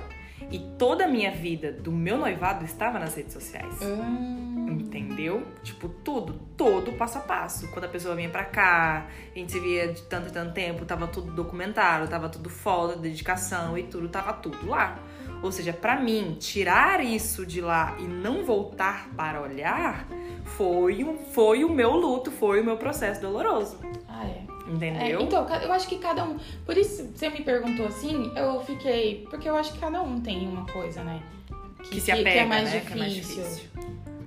[0.50, 3.76] E toda a minha vida do meu noivado estava nas redes sociais.
[3.82, 5.46] hum, Entendeu?
[5.64, 7.68] Tipo, tudo, todo passo a passo.
[7.72, 10.86] Quando a pessoa vinha pra cá, a gente se via de tanto e tanto tempo,
[10.86, 14.98] tava tudo documentado, tava tudo foto, dedicação e tudo, tava tudo lá.
[15.42, 20.06] Ou seja, pra mim, tirar isso de lá e não voltar para olhar
[20.44, 23.78] foi, um, foi o meu luto, foi o meu processo doloroso.
[24.08, 24.50] ah, é.
[24.70, 25.22] É, Entendeu?
[25.22, 26.38] então, ca- eu acho que cada um.
[26.66, 29.26] Por isso, você me perguntou assim, eu fiquei.
[29.30, 31.24] Porque eu acho que cada um tem uma coisa, né?
[31.84, 32.80] que, se apega, é mais né?
[32.80, 32.88] difícil.
[32.88, 33.70] Que é mais difícil.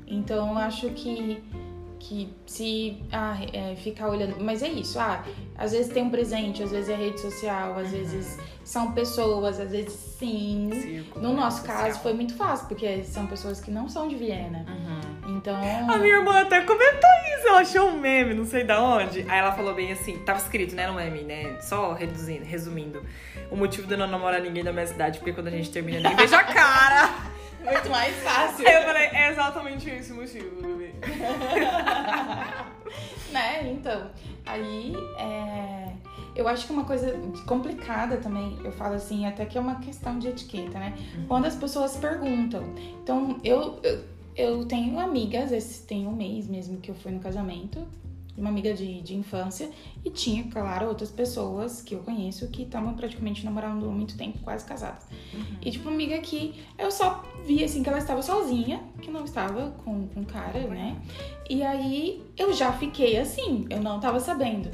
[0.07, 1.43] Então eu acho que,
[2.05, 4.37] que se ah, é, ficar olhando.
[4.43, 5.25] Mas é isso, ah,
[5.57, 7.91] às vezes tem um presente, às vezes é rede social, às Uhum.
[7.99, 10.69] vezes são pessoas, às vezes sim.
[10.73, 11.77] Círculo, No né, nosso social.
[11.79, 14.67] caso foi muito fácil, porque são pessoas que não são de Viena.
[14.69, 15.37] Uhum.
[15.37, 15.57] Então.
[15.89, 19.21] A minha irmã até comentou isso, ela achou um meme, não sei da onde.
[19.29, 21.57] Aí ela falou bem assim, tava escrito, né, no meme, né?
[21.61, 23.01] Só reduzindo, resumindo.
[23.51, 26.01] O motivo de eu não namorar ninguém da minha cidade, porque quando a gente termina,
[26.01, 27.33] nem vejo a cara.
[27.65, 28.67] Muito mais fácil.
[28.67, 30.93] Aí eu falei, é exatamente esse o motivo, bebê.
[33.33, 33.71] né?
[33.71, 34.11] Então,
[34.45, 35.93] aí é,
[36.35, 37.15] eu acho que uma coisa
[37.47, 40.95] complicada também, eu falo assim, até que é uma questão de etiqueta, né?
[41.29, 42.65] Quando as pessoas perguntam.
[43.03, 44.05] Então, eu, eu,
[44.37, 47.87] eu tenho amigas, esse tem um mês mesmo que eu fui no casamento,
[48.37, 49.71] uma amiga de, de infância,
[50.05, 54.39] e tinha, claro, outras pessoas que eu conheço que estavam praticamente namorando há muito tempo,
[54.39, 55.07] quase casadas.
[55.61, 59.25] E tipo, uma amiga que eu só vi assim que ela estava sozinha, que não
[59.25, 61.01] estava com com cara, né?
[61.49, 64.71] E aí eu já fiquei assim, eu não tava sabendo,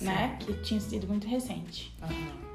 [0.00, 0.36] né?
[0.40, 1.94] Que tinha sido muito recente.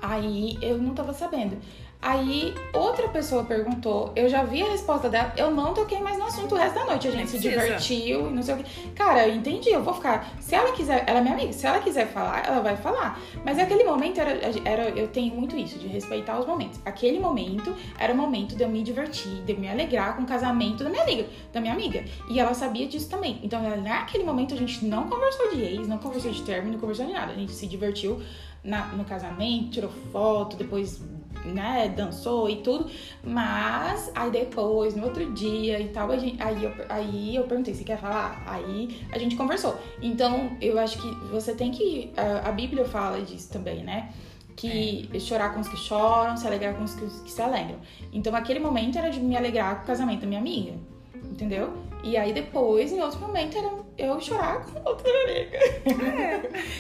[0.02, 1.58] Aí eu não tava sabendo.
[2.00, 6.26] Aí outra pessoa perguntou, eu já vi a resposta dela, eu não toquei mais no
[6.26, 7.08] assunto o resto da noite.
[7.08, 8.90] A gente se divertiu e não sei o que.
[8.92, 10.32] Cara, eu entendi, eu vou ficar.
[10.40, 13.20] Se ela quiser, ela é minha amiga, se ela quiser falar, ela vai falar.
[13.44, 14.32] Mas aquele momento era,
[14.64, 14.90] era.
[14.90, 16.80] Eu tenho muito isso, de respeitar os momentos.
[16.86, 20.26] Aquele momento era o momento de eu me divertir, de eu me alegrar com o
[20.26, 22.06] casamento da minha amiga, da minha amiga.
[22.30, 23.40] E ela sabia disso também.
[23.42, 27.08] Então, naquele momento a gente não conversou de ex, não conversou de término, não conversou
[27.08, 27.32] de nada.
[27.32, 28.22] A gente se divertiu
[28.68, 31.02] na- no casamento, tirou foto, depois
[31.46, 32.90] né, dançou e tudo,
[33.24, 37.84] mas aí depois, no outro dia e tal, gente, aí, eu, aí eu perguntei, você
[37.86, 38.44] quer falar?
[38.46, 39.76] Aí a gente conversou.
[40.02, 42.12] Então, eu acho que você tem que.
[42.18, 44.12] A, a Bíblia fala disso também, né?
[44.58, 45.20] Que é.
[45.20, 47.78] chorar com os que choram, se alegrar com os que, que se alegram.
[48.12, 50.74] Então, aquele momento era de me alegrar com o casamento da minha amiga,
[51.16, 51.72] entendeu?
[52.08, 55.58] E aí depois, em outro momento, era eu chorar com outra amiga.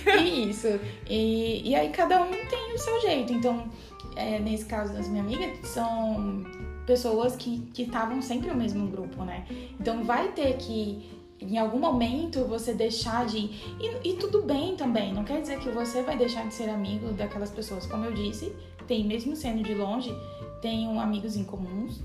[0.08, 0.24] É.
[0.24, 0.80] e isso.
[1.10, 3.34] E, e aí cada um tem o seu jeito.
[3.34, 3.70] Então,
[4.16, 6.46] é, nesse caso das minhas amigas, são
[6.86, 9.46] pessoas que estavam sempre no mesmo grupo, né?
[9.78, 11.06] Então vai ter que
[11.42, 13.38] em algum momento você deixar de.
[13.82, 17.12] E, e, tudo bem também, não quer dizer que você vai deixar de ser amigo
[17.12, 17.86] daquelas pessoas.
[17.86, 18.56] Como eu disse,
[18.88, 20.16] tem, mesmo sendo de longe,
[20.62, 22.02] tenho amigos em comuns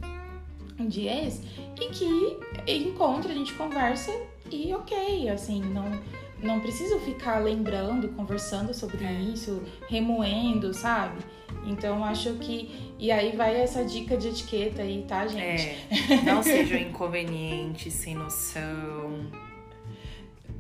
[0.79, 1.43] de ex
[1.81, 4.13] e que encontra, a gente conversa
[4.51, 6.01] e ok, assim, não,
[6.43, 9.13] não preciso ficar lembrando, conversando sobre é.
[9.13, 11.23] isso, remoendo, sabe?
[11.65, 12.93] Então acho que.
[12.99, 15.69] E aí vai essa dica de etiqueta aí, tá, gente?
[15.69, 15.77] É.
[16.25, 19.27] Não sejam inconvenientes, sem noção.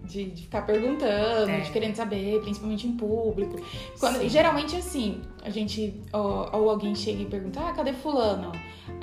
[0.04, 1.60] De, de, ficar perguntando, é.
[1.60, 3.56] de querendo saber, principalmente em público.
[4.00, 8.52] Quando, geralmente assim, a gente, ou, ou, alguém chega e pergunta, ah, cadê fulano?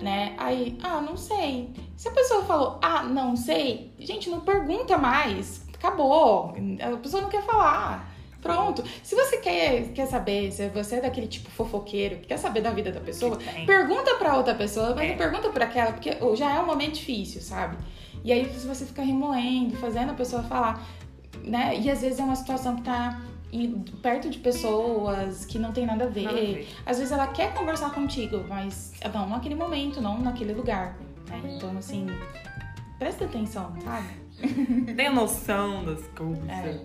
[0.01, 0.35] Né?
[0.37, 1.69] Aí, ah, não sei.
[1.95, 5.65] Se a pessoa falou, ah, não sei, gente, não pergunta mais.
[5.73, 6.53] Acabou.
[6.81, 8.13] A pessoa não quer falar.
[8.41, 8.83] Pronto.
[9.03, 12.71] Se você quer, quer saber, se você é daquele tipo fofoqueiro, que quer saber da
[12.71, 15.09] vida da pessoa, pergunta pra outra pessoa, mas é.
[15.09, 17.77] não pergunta pra aquela, porque já é um momento difícil, sabe?
[18.23, 20.85] E aí você fica remoendo, fazendo a pessoa falar,
[21.43, 21.79] né?
[21.79, 23.21] E às vezes é uma situação que tá
[24.01, 26.23] perto de pessoas que não tem nada a ver.
[26.23, 26.67] Nada a ver.
[26.85, 30.97] Às vezes ela quer conversar contigo, mas não naquele momento, não naquele lugar.
[31.29, 31.55] Né?
[31.55, 32.07] Então, assim,
[32.97, 34.07] presta atenção, sabe?
[34.95, 36.47] Tenha noção das coisas.
[36.47, 36.79] É.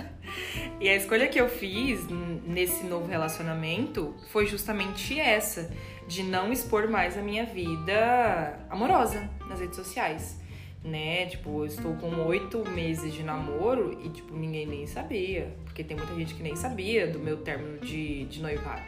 [0.80, 2.06] e a escolha que eu fiz
[2.46, 5.70] nesse novo relacionamento foi justamente essa,
[6.10, 10.40] de não expor mais a minha vida amorosa nas redes sociais.
[10.82, 11.26] Né?
[11.26, 15.54] Tipo, eu estou com oito meses de namoro e, tipo, ninguém nem sabia.
[15.64, 18.82] Porque tem muita gente que nem sabia do meu término de, de noivado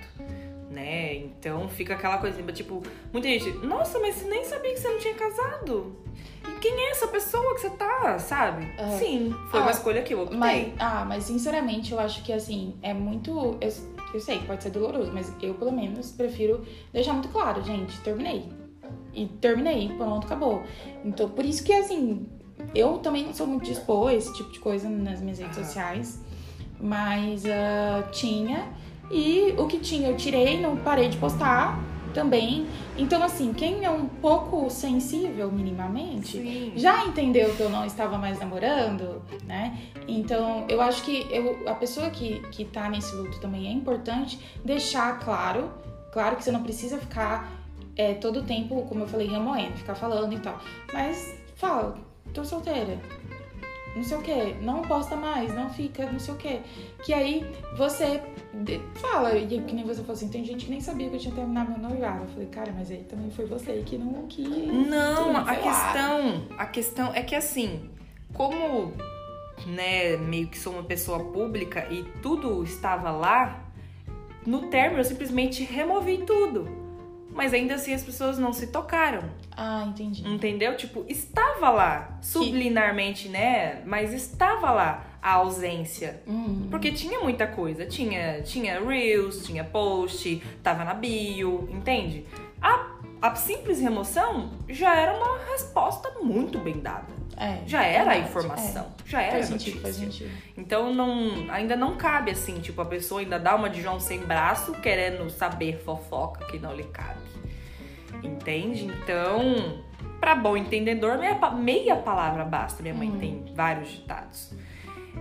[0.72, 1.14] né?
[1.16, 4.98] Então fica aquela coisa, tipo, muita gente, nossa, mas você nem sabia que você não
[4.98, 5.96] tinha casado.
[6.48, 8.66] E quem é essa pessoa que você tá, sabe?
[8.78, 8.98] Uhum.
[8.98, 10.38] Sim, foi ah, uma escolha que eu optei.
[10.38, 13.58] Mas, ah, mas sinceramente eu acho que assim, é muito.
[13.60, 13.72] Eu,
[14.14, 17.98] eu sei que pode ser doloroso, mas eu pelo menos prefiro deixar muito claro, gente,
[18.00, 18.48] terminei.
[19.14, 20.62] E terminei, pronto, acabou.
[21.04, 22.26] Então, por isso que assim,
[22.74, 26.20] eu também não sou muito de expor esse tipo de coisa nas minhas redes sociais.
[26.80, 28.68] Mas uh, tinha.
[29.10, 31.78] E o que tinha eu tirei, não parei de postar
[32.12, 32.66] também.
[32.96, 36.72] Então, assim, quem é um pouco sensível minimamente Sim.
[36.76, 39.78] já entendeu que eu não estava mais namorando, né?
[40.06, 44.38] Então, eu acho que eu, a pessoa que, que tá nesse luto também é importante
[44.64, 45.70] deixar claro,
[46.12, 47.50] claro que você não precisa ficar
[47.96, 50.60] é, todo o tempo, como eu falei, remoendo, ficar falando e tal.
[50.92, 51.96] Mas fala,
[52.32, 52.98] tô solteira,
[53.94, 56.60] não sei o que, não posta mais, não fica, não sei o que.
[57.02, 58.22] Que aí você
[58.94, 61.34] fala, e que nem você falou assim, tem gente que nem sabia que eu tinha
[61.34, 62.24] terminado meu noivado.
[62.24, 64.48] Eu falei, cara, mas aí também foi você que não quis.
[64.48, 67.90] Não, a questão, a questão é que assim,
[68.32, 68.92] como
[69.66, 73.64] né, meio que sou uma pessoa pública e tudo estava lá,
[74.46, 76.81] no término eu simplesmente removi tudo
[77.34, 79.22] mas ainda assim as pessoas não se tocaram.
[79.56, 80.26] Ah, entendi.
[80.26, 80.76] Entendeu?
[80.76, 83.82] Tipo, estava lá, subliminarmente, né?
[83.84, 86.20] Mas estava lá a ausência.
[86.26, 86.66] Uhum.
[86.70, 87.86] Porque tinha muita coisa.
[87.86, 92.26] Tinha, tinha Reels, tinha post, tava na bio, entende?
[92.60, 92.91] A,
[93.22, 97.22] a simples remoção já era uma resposta muito bem dada.
[97.36, 99.08] É, já era verdade, a informação, é.
[99.08, 100.30] já era faz sentido, faz sentido.
[100.56, 104.20] Então não, ainda não cabe assim, tipo, a pessoa ainda dá uma de João sem
[104.20, 107.20] braço querendo saber fofoca que não lhe cabe.
[108.22, 108.84] Entende?
[108.84, 109.82] Então,
[110.20, 112.82] para bom entendedor, meia, meia palavra basta.
[112.82, 113.18] Minha mãe hum.
[113.18, 114.52] tem vários ditados.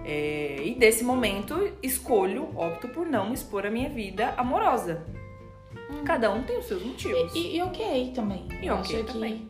[0.04, 5.06] É, e desse momento, escolho, opto por não expor a minha vida amorosa.
[6.06, 7.34] Cada um tem os seus motivos.
[7.36, 8.48] E, e, e ok também.
[8.62, 9.50] E eu ok também.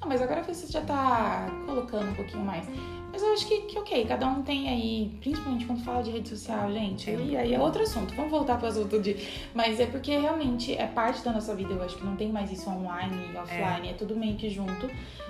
[0.00, 2.66] Não, mas agora você já tá colocando um pouquinho mais.
[3.10, 6.28] Mas eu acho que, que ok, cada um tem aí, principalmente quando fala de rede
[6.28, 8.14] social, gente, e aí é outro assunto.
[8.14, 9.16] Vamos voltar para o assunto de.
[9.54, 12.52] Mas é porque realmente é parte da nossa vida, eu acho que não tem mais
[12.52, 13.90] isso online e offline, é.
[13.90, 14.88] é tudo meio que junto.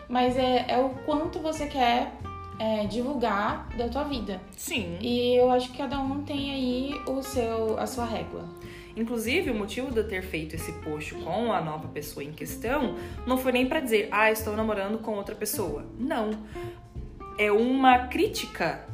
[0.08, 2.12] Mas é, é o quanto você quer
[2.58, 4.40] é, divulgar da tua vida.
[4.56, 4.98] Sim.
[5.00, 8.44] E eu acho que cada um tem aí o seu, a sua régua.
[8.98, 12.96] Inclusive, o motivo de eu ter feito esse post com a nova pessoa em questão
[13.26, 15.86] não foi nem para dizer, ah, estou namorando com outra pessoa.
[15.98, 16.30] Não.
[17.38, 18.84] É uma crítica,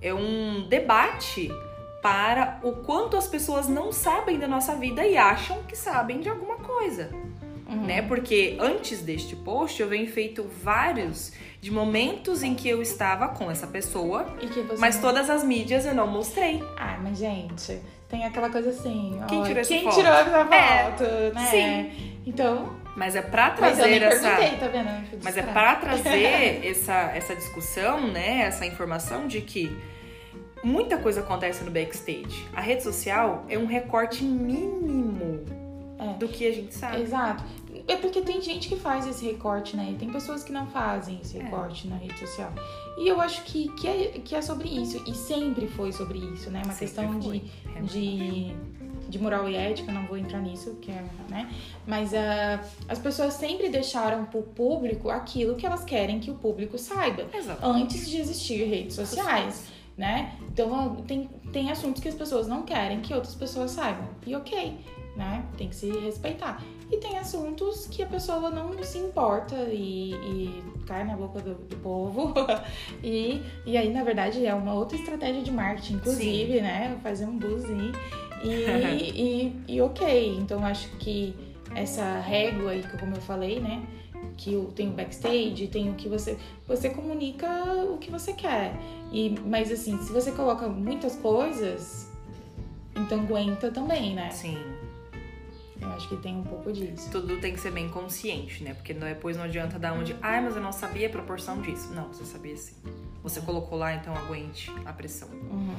[0.00, 1.48] é um debate
[2.02, 6.28] para o quanto as pessoas não sabem da nossa vida e acham que sabem de
[6.28, 7.10] alguma coisa.
[7.68, 7.86] Uhum.
[7.86, 8.02] Né?
[8.02, 13.48] Porque antes deste post eu venho feito vários de momentos em que eu estava com
[13.50, 16.60] essa pessoa, E mas não- todas as mídias eu não mostrei.
[16.76, 17.80] Ah, mas gente,
[18.12, 19.18] tem aquela coisa assim.
[19.26, 19.94] Quem ó, tirou essa quem foto?
[19.96, 21.04] tirou essa É, foto,
[21.34, 21.46] né?
[21.50, 22.12] sim.
[22.26, 23.58] Então, Mas é pra nem
[23.98, 24.56] trazer essa.
[24.58, 25.18] tá vendo?
[25.24, 28.42] Mas é para trazer essa, essa discussão, né?
[28.42, 29.74] Essa informação de que
[30.62, 32.46] muita coisa acontece no backstage.
[32.54, 35.40] A rede social é um recorte mínimo
[35.98, 36.18] É.
[36.18, 37.00] do que a gente sabe.
[37.02, 37.42] Exato.
[37.88, 39.90] É porque tem gente que faz esse recorte, né?
[39.92, 41.42] E tem pessoas que não fazem esse É.
[41.42, 42.52] recorte na rede social.
[42.98, 45.02] E eu acho que, que, é, que é sobre isso.
[45.06, 46.62] E sempre foi sobre isso, né?
[46.64, 47.38] Uma Sempre questão foi.
[47.40, 47.80] de, É.
[47.82, 48.56] de,
[49.08, 51.50] de moral e ética, não vou entrar nisso, que é, né?
[51.86, 56.78] Mas ah, as pessoas sempre deixaram pro público aquilo que elas querem que o público
[56.78, 57.26] saiba.
[57.34, 57.64] Exato.
[57.66, 59.66] Antes de existir redes sociais,
[59.96, 60.36] né?
[60.52, 64.08] Então tem, tem assuntos que as pessoas não querem que outras pessoas saibam.
[64.26, 64.78] E ok,
[65.16, 65.44] né?
[65.58, 66.62] Tem que se respeitar.
[66.92, 71.54] E tem assuntos que a pessoa não se importa e, e cai na boca do,
[71.54, 72.34] do povo.
[73.02, 76.98] e, e aí, na verdade, é uma outra estratégia de marketing, inclusive, né?
[77.02, 77.92] Fazer um buzz aí.
[78.44, 80.36] E, e, e ok.
[80.36, 81.34] Então, acho que
[81.74, 83.82] essa régua aí, como eu falei, né?
[84.36, 86.36] Que tem o backstage, tem o que você.
[86.68, 87.48] Você comunica
[87.90, 88.74] o que você quer.
[89.10, 92.12] E, mas assim, se você coloca muitas coisas,
[92.94, 94.30] então aguenta também, né?
[94.30, 94.58] Sim.
[95.82, 97.10] Eu acho que tem um pouco disso.
[97.10, 98.72] Tudo tem que ser bem consciente, né?
[98.72, 100.16] Porque depois não adianta dar onde.
[100.22, 101.92] Ai, mas eu não sabia a proporção disso.
[101.92, 102.76] Não, você sabia sim.
[103.22, 105.28] Você colocou lá, então aguente a pressão.
[105.28, 105.74] Uhum.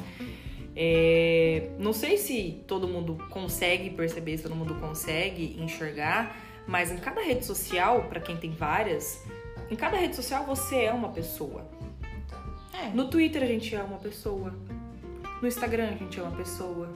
[0.76, 6.36] É, não sei se todo mundo consegue perceber, se todo mundo consegue enxergar,
[6.68, 9.24] mas em cada rede social, pra quem tem várias,
[9.70, 11.70] em cada rede social você é uma pessoa.
[12.74, 12.89] É.
[12.89, 14.54] No Twitter a gente é uma pessoa.
[15.41, 16.91] No Instagram a gente é uma pessoa.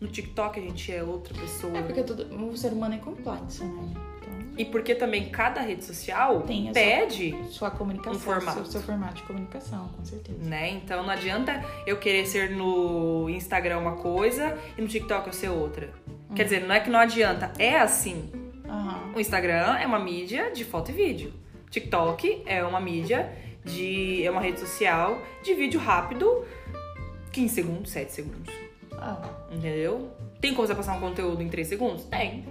[0.00, 1.76] No TikTok a gente é outra pessoa.
[1.76, 3.94] É porque todo, o ser humano é complexo, né?
[4.20, 8.62] Então, E porque também cada rede social Tem a pede, sua comunicação, Um formato.
[8.62, 10.38] Seu, seu formato de comunicação, com certeza.
[10.44, 10.70] né?
[10.70, 15.48] Então não adianta eu querer ser no Instagram uma coisa e no TikTok eu ser
[15.48, 15.90] outra.
[16.34, 18.30] Quer dizer, não é que não adianta, é assim.
[18.68, 19.12] Aham.
[19.16, 21.32] O Instagram é uma mídia de foto e vídeo.
[21.70, 23.32] TikTok é uma mídia
[23.64, 24.24] de.
[24.24, 26.44] é uma rede social de vídeo rápido,
[27.32, 28.54] 15 segundos, 7 segundos.
[29.00, 29.20] Ah,
[29.50, 30.10] Entendeu?
[30.40, 32.04] Tem como você passar um conteúdo em 3 segundos?
[32.04, 32.44] Tem.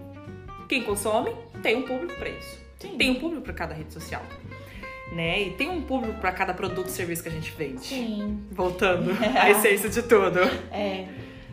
[0.67, 1.31] Quem consome,
[1.63, 2.57] tem um público pra isso.
[2.79, 2.97] sim.
[2.97, 4.21] Tem um público pra cada rede social.
[5.13, 5.43] Né?
[5.43, 7.79] E tem um público pra cada produto e serviço que a gente vende.
[7.85, 8.43] Sim.
[8.51, 10.39] Voltando à essência de tudo.
[10.71, 11.07] É.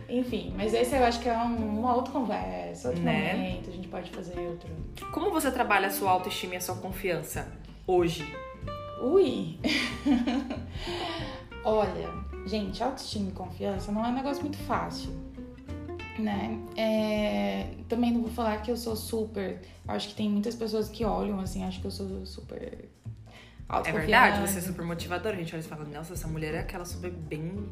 [0.09, 3.33] Enfim, mas esse eu acho que é um- uma outra conversa, outro Né?
[3.33, 4.69] momento, a gente pode fazer outro.
[5.13, 7.47] Como você trabalha a sua autoestima e a sua confiança
[7.87, 8.23] hoje?
[9.01, 9.57] Ui!
[11.65, 12.09] Olha,
[12.45, 15.09] gente, autoestima e confiança não é um negócio muito fácil,
[16.19, 16.59] né?
[16.77, 19.61] É, também não vou falar que eu sou super.
[19.87, 22.87] Acho que tem muitas pessoas que olham assim, acho que eu sou super.
[23.83, 25.35] É verdade, você é super motivadora.
[25.35, 27.67] A gente olha e fala, nossa, essa mulher é aquela super bem.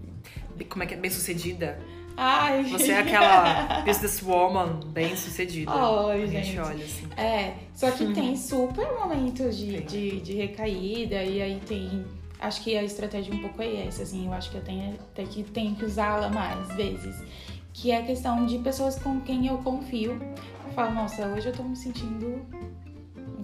[0.68, 0.98] Como é que é?
[0.98, 1.80] Bem sucedida.
[2.18, 5.72] Ai, Você é aquela businesswoman bem sucedida.
[5.72, 6.60] Ai, a gente, gente.
[6.60, 7.08] olha assim.
[7.16, 12.06] É, só que tem super momentos de, de, de recaída e aí tem.
[12.44, 15.24] Acho que a estratégia um pouco é essa, assim, eu acho que eu tenho até
[15.24, 17.24] que, tenho que usá-la mais vezes.
[17.72, 20.22] Que é a questão de pessoas com quem eu confio.
[20.66, 22.46] Eu falo, nossa, hoje eu tô me sentindo,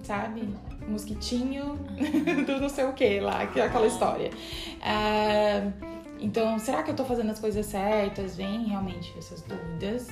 [0.02, 0.46] sabe,
[0.86, 1.78] mosquitinho
[2.46, 4.30] do não sei o que lá, que é aquela história.
[4.82, 5.89] Ah,
[6.20, 8.36] então, será que eu tô fazendo as coisas certas?
[8.36, 10.08] Vem realmente essas dúvidas.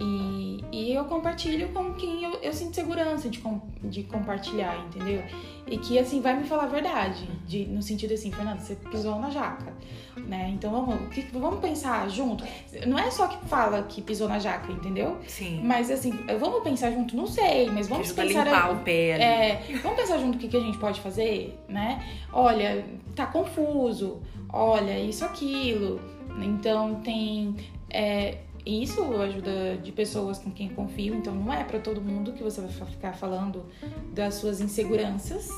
[0.00, 5.22] E, e eu compartilho com quem eu, eu sinto segurança de, com- de compartilhar, entendeu?
[5.66, 7.28] E que, assim, vai me falar a verdade.
[7.46, 9.72] De, no sentido assim, Fernanda, você pisou na jaca,
[10.16, 10.50] né?
[10.54, 12.44] Então, vamos, que- vamos pensar junto.
[12.86, 15.18] Não é só que fala que pisou na jaca, entendeu?
[15.26, 15.60] Sim.
[15.64, 18.44] Mas, assim, vamos pensar junto, não sei, mas vamos ajuda a pensar...
[18.44, 19.22] limpar o pé ali.
[19.22, 22.02] É, vamos pensar junto o que, que a gente pode fazer, né?
[22.32, 22.84] Olha,
[23.14, 24.20] tá confuso,
[24.52, 26.00] olha, isso, aquilo.
[26.40, 27.56] Então tem.
[27.90, 32.42] é, isso ajuda de pessoas com quem confio, então não é pra todo mundo que
[32.44, 33.66] você vai ficar falando
[34.14, 35.48] das suas inseguranças,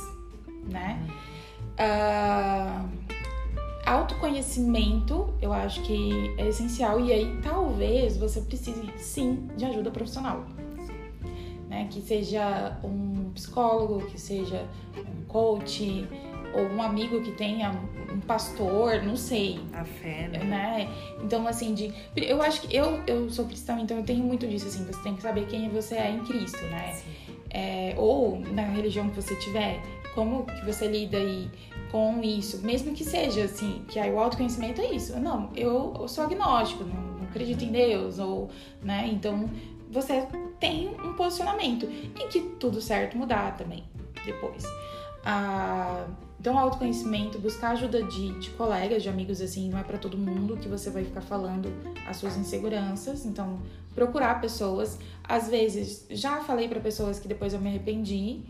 [0.65, 0.99] né?
[1.77, 2.85] Ah,
[3.87, 10.45] autoconhecimento, eu acho que é essencial, e aí talvez você precise sim de ajuda profissional
[11.75, 11.89] né?
[11.91, 14.65] Que seja um psicólogo, que seja
[14.97, 16.07] um coach,
[16.55, 17.73] ou um amigo que tenha
[18.13, 20.39] um pastor, não sei, A fé, né?
[20.45, 20.89] né?
[21.23, 21.93] Então, assim, de.
[22.17, 25.17] Eu acho que eu, eu sou cristã, então eu tenho muito disso, assim, você tem
[25.17, 26.97] que saber quem você é em Cristo, né?
[27.51, 29.81] É, ou na religião que você tiver,
[30.15, 31.49] como que você lida aí
[31.95, 35.17] com isso, mesmo que seja assim, que aí o autoconhecimento é isso.
[35.21, 38.51] Não, eu, eu sou agnóstico, não, não acredito em Deus, ou,
[38.83, 39.09] né?
[39.13, 39.49] Então
[39.93, 40.27] você
[40.59, 43.85] tem um posicionamento e que tudo certo mudar também
[44.25, 44.65] depois.
[45.25, 46.05] Ah,
[46.41, 50.57] então, autoconhecimento, buscar ajuda de, de colegas, de amigos, assim, não é para todo mundo
[50.57, 51.73] que você vai ficar falando
[52.09, 53.25] as suas inseguranças.
[53.25, 53.61] Então,
[53.95, 54.99] procurar pessoas.
[55.23, 58.43] Às vezes, já falei para pessoas que depois eu me arrependi.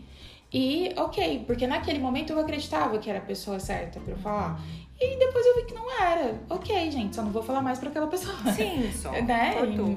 [0.57, 4.57] E ok, porque naquele momento eu acreditava que era a pessoa certa para eu falar.
[4.97, 6.39] E depois eu vi que não era.
[6.49, 8.33] Ok, gente, só não vou falar mais para aquela pessoa.
[8.55, 9.11] Sim, só.
[9.11, 9.53] né?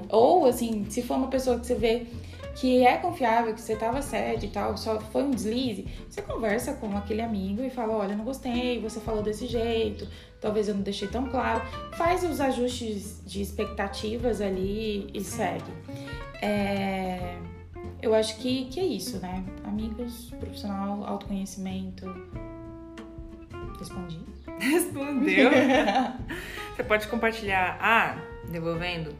[0.09, 2.07] Ou assim, se for uma pessoa que você vê
[2.57, 6.73] que é confiável, que você tava certo e tal, só foi um deslize, você conversa
[6.73, 10.09] com aquele amigo e fala, olha, não gostei, você falou desse jeito,
[10.41, 11.63] talvez eu não deixei tão claro.
[11.93, 15.71] Faz os ajustes de expectativas ali e segue.
[16.43, 17.37] É...
[18.01, 19.45] Eu acho que, que é isso, né?
[19.65, 22.07] Amigos, profissional, autoconhecimento.
[23.79, 24.21] Respondi?
[24.59, 25.51] Respondeu.
[26.77, 27.77] você pode compartilhar.
[27.81, 28.17] Ah,
[28.51, 29.15] devolvendo.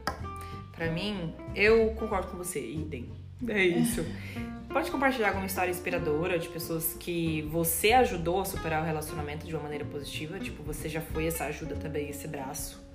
[0.73, 3.11] Pra mim, eu concordo com você, idem.
[3.47, 4.05] É isso.
[4.69, 9.55] Pode compartilhar alguma história inspiradora de pessoas que você ajudou a superar o relacionamento de
[9.55, 10.39] uma maneira positiva?
[10.39, 12.87] Tipo, você já foi essa ajuda também, esse braço?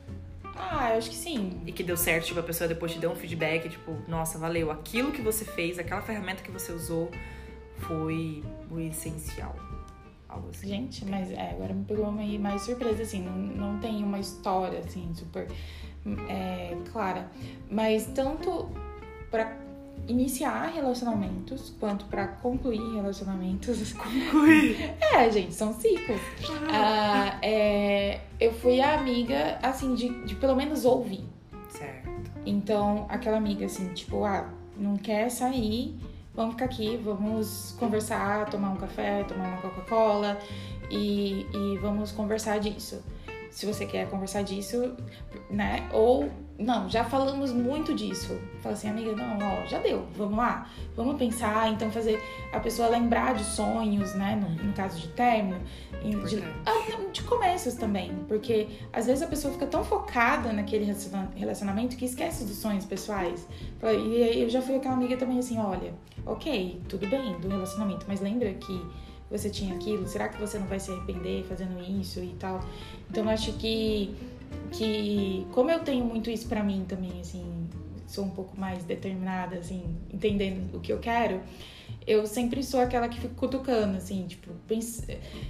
[0.55, 1.61] Ah, eu acho que sim.
[1.65, 4.71] E que deu certo, tipo, a pessoa depois te deu um feedback, tipo, nossa, valeu,
[4.71, 7.09] aquilo que você fez, aquela ferramenta que você usou
[7.79, 9.55] foi o essencial.
[10.29, 10.67] Algo assim.
[10.67, 14.79] Gente, mas é, agora me pegou meio mais surpresa, assim, não, não tem uma história,
[14.79, 15.47] assim, super
[16.29, 17.29] é, clara.
[17.69, 18.69] Mas tanto
[19.29, 19.62] para
[20.07, 23.93] iniciar relacionamentos quanto para concluir relacionamentos.
[23.93, 24.95] Concluir?
[24.99, 26.19] É, gente, são ciclos.
[26.71, 31.23] Ah, é, eu fui a amiga, assim, de, de pelo menos ouvir.
[31.69, 32.09] Certo.
[32.45, 35.97] Então, aquela amiga, assim, tipo, ah, não quer sair,
[36.33, 40.37] vamos ficar aqui, vamos conversar, tomar um café, tomar uma Coca-Cola
[40.89, 43.01] e, e vamos conversar disso
[43.53, 44.95] se você quer conversar disso,
[45.49, 45.87] né?
[45.93, 48.39] Ou não, já falamos muito disso.
[48.61, 52.87] Fala assim, amiga, não, ó, já deu, vamos lá, vamos pensar, então fazer a pessoa
[52.87, 54.35] lembrar de sonhos, né?
[54.35, 55.59] No, no caso de término,
[56.01, 60.93] de, ah, de começos também, porque às vezes a pessoa fica tão focada naquele
[61.35, 63.47] relacionamento que esquece dos sonhos pessoais.
[63.81, 65.93] E eu já fui aquela amiga também assim, olha,
[66.25, 68.81] ok, tudo bem do relacionamento, mas lembra que
[69.29, 70.07] você tinha aquilo?
[70.07, 72.59] Será que você não vai se arrepender fazendo isso e tal?
[73.09, 74.15] Então eu acho que
[74.71, 77.67] que como eu tenho muito isso para mim também, assim,
[78.07, 81.41] sou um pouco mais determinada, assim, entendendo o que eu quero,
[82.05, 84.51] eu sempre sou aquela que fica cutucando, assim, tipo,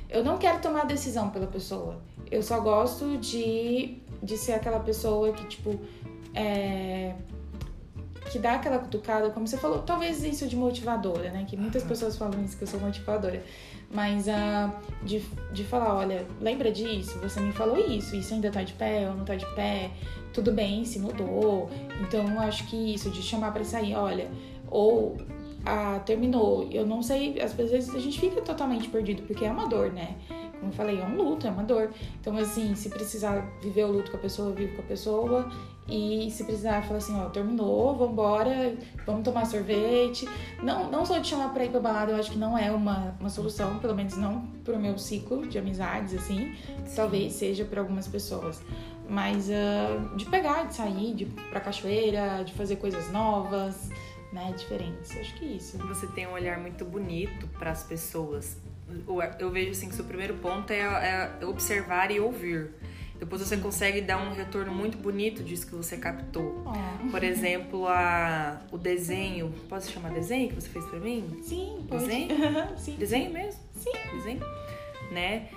[0.10, 2.02] eu não quero tomar decisão pela pessoa.
[2.30, 5.80] Eu só gosto de, de ser aquela pessoa que, tipo,
[6.34, 7.16] é,
[8.34, 11.46] que dá aquela cutucada, como você falou, talvez isso de motivadora, né?
[11.48, 13.44] Que muitas pessoas falam isso, que eu sou motivadora.
[13.92, 14.74] Mas uh,
[15.04, 17.20] de, de falar, olha, lembra disso?
[17.20, 19.92] Você me falou isso, isso ainda tá de pé ou não tá de pé?
[20.34, 21.70] Tudo bem, se mudou.
[22.02, 24.28] Então eu acho que isso, de chamar para sair, olha,
[24.68, 25.16] ou
[25.64, 26.68] ah, terminou.
[26.72, 30.16] Eu não sei, às vezes a gente fica totalmente perdido, porque é uma dor, né?
[30.64, 31.92] Como eu falei, é um luto, é uma dor.
[32.22, 35.52] Então, assim, se precisar viver o luto com a pessoa, vive com a pessoa.
[35.90, 38.74] E se precisar, fala assim, ó, terminou, vambora,
[39.06, 40.26] vamos tomar sorvete.
[40.62, 43.14] Não, não só te chamar pra ir pra balada, eu acho que não é uma,
[43.20, 46.56] uma solução, pelo menos não pro meu ciclo de amizades, assim.
[46.86, 46.96] Sim.
[46.96, 48.62] Talvez seja para algumas pessoas.
[49.10, 53.90] Mas uh, de pegar, de sair, de ir pra cachoeira, de fazer coisas novas,
[54.32, 55.12] né, diferentes.
[55.18, 55.78] Acho que é isso.
[55.90, 58.63] Você tem um olhar muito bonito para as pessoas
[59.40, 60.80] eu vejo assim que o seu primeiro ponto é,
[61.42, 62.72] é observar e ouvir.
[63.24, 66.62] Depois você consegue dar um retorno muito bonito disso que você captou.
[66.66, 67.10] Oh.
[67.10, 69.54] Por exemplo, a, o desenho.
[69.70, 71.40] Posso chamar desenho que você fez pra mim?
[71.42, 72.04] Sim, pode.
[72.04, 72.30] Desenho?
[72.76, 72.96] Sim.
[72.96, 73.62] Desenho mesmo?
[73.76, 73.92] Sim.
[74.14, 74.42] Desenho?
[75.10, 75.48] Né?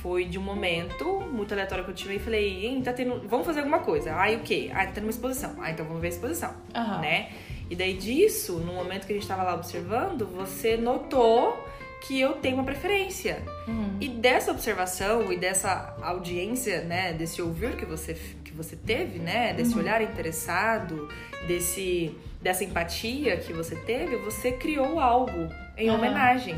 [0.00, 3.26] Foi de um momento muito aleatório que eu tive e falei, Hein, tá tendo.
[3.26, 4.14] Vamos fazer alguma coisa.
[4.14, 4.70] Aí o quê?
[4.72, 5.56] Ah, tá tendo uma exposição.
[5.58, 6.54] Ah, então vamos ver a exposição.
[6.72, 7.00] Uhum.
[7.00, 7.30] Né?
[7.68, 11.66] E daí disso, no momento que a gente tava lá observando, você notou
[12.00, 13.42] que eu tenho uma preferência.
[13.66, 13.96] Uhum.
[14.00, 19.52] E dessa observação e dessa audiência, né, desse ouvir que você, que você teve, né,
[19.52, 19.80] desse uhum.
[19.80, 21.08] olhar interessado,
[21.46, 25.96] desse, dessa empatia que você teve, você criou algo em uhum.
[25.96, 26.56] homenagem.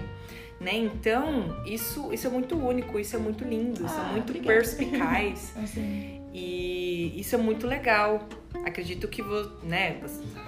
[0.60, 0.74] Né?
[0.74, 4.54] Então, isso, isso é muito único, isso é muito lindo, isso é ah, muito obrigada.
[4.54, 5.54] perspicaz.
[5.62, 6.20] assim.
[6.34, 8.28] E isso é muito legal.
[8.64, 9.22] Acredito que
[9.62, 10.00] né,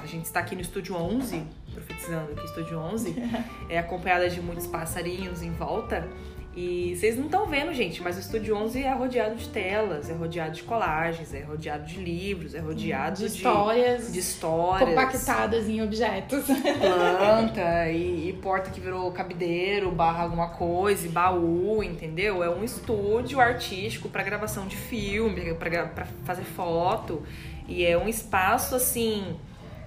[0.02, 3.14] a gente está aqui no estúdio 11 profetizando aqui, estou de 11,
[3.68, 6.08] é acompanhada de muitos passarinhos em volta.
[6.54, 10.12] E vocês não estão vendo, gente, mas o Estúdio 11 é rodeado de telas, é
[10.12, 15.66] rodeado de colagens, é rodeado de livros, é rodeado de, de histórias, de histórias compactadas
[15.66, 16.44] em objetos.
[16.44, 22.44] Planta e, e, porta que virou cabideiro, barra alguma coisa, e baú, entendeu?
[22.44, 27.22] É um estúdio artístico para gravação de filme, para fazer foto.
[27.66, 29.36] E é um espaço assim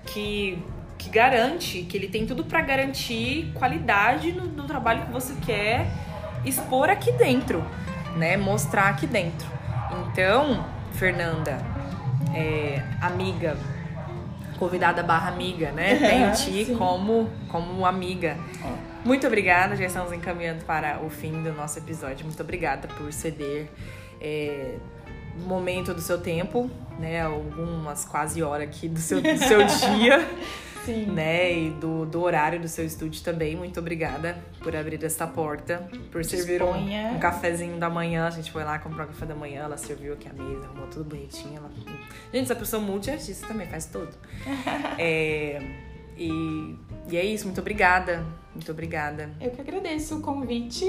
[0.08, 0.58] que
[0.98, 5.88] que garante, que ele tem tudo para garantir qualidade no, no trabalho que você quer
[6.46, 7.64] expor aqui dentro,
[8.16, 8.38] né?
[8.38, 9.48] Mostrar aqui dentro.
[9.92, 11.58] Então, Fernanda,
[12.34, 13.58] é, amiga,
[14.58, 15.96] convidada barra amiga, né?
[16.00, 18.38] Tem ti como, como amiga.
[19.04, 22.26] Muito obrigada, já estamos encaminhando para o fim do nosso episódio.
[22.26, 23.70] Muito obrigada por ceder
[24.20, 24.76] é,
[25.36, 27.22] momento do seu tempo, né?
[27.22, 29.64] Algumas quase horas aqui do seu, do seu
[29.96, 30.28] dia.
[30.86, 31.08] Sim.
[31.08, 31.52] né?
[31.58, 33.56] E do, do horário do seu estúdio também.
[33.56, 38.28] Muito obrigada por abrir essa porta, por servir um, um, cafezinho da manhã.
[38.28, 40.88] A gente foi lá, comprou o café da manhã, ela serviu aqui a mesa, arrumou
[40.88, 41.58] tudo bonitinho.
[41.58, 41.70] Ela...
[42.34, 44.14] Gente, essa pessoa multiartista também faz tudo.
[45.00, 45.62] é,
[46.18, 46.76] e,
[47.10, 48.26] e é isso, muito obrigada.
[48.54, 49.32] Muito obrigada.
[49.42, 50.86] Eu que agradeço o convite,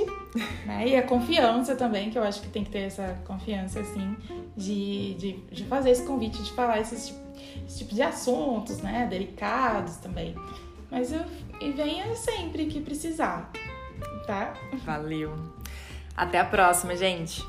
[0.65, 0.87] né?
[0.87, 4.17] E a confiança também, que eu acho que tem que ter essa confiança, assim,
[4.57, 7.26] de, de, de fazer esse convite, de falar esses tipo
[7.67, 9.07] esse tipo de assuntos, né?
[9.09, 10.35] Delicados também.
[10.91, 11.25] Mas eu,
[11.61, 13.51] e venha sempre que precisar,
[14.27, 14.55] tá?
[14.85, 15.35] Valeu.
[16.17, 17.45] Até a próxima, gente.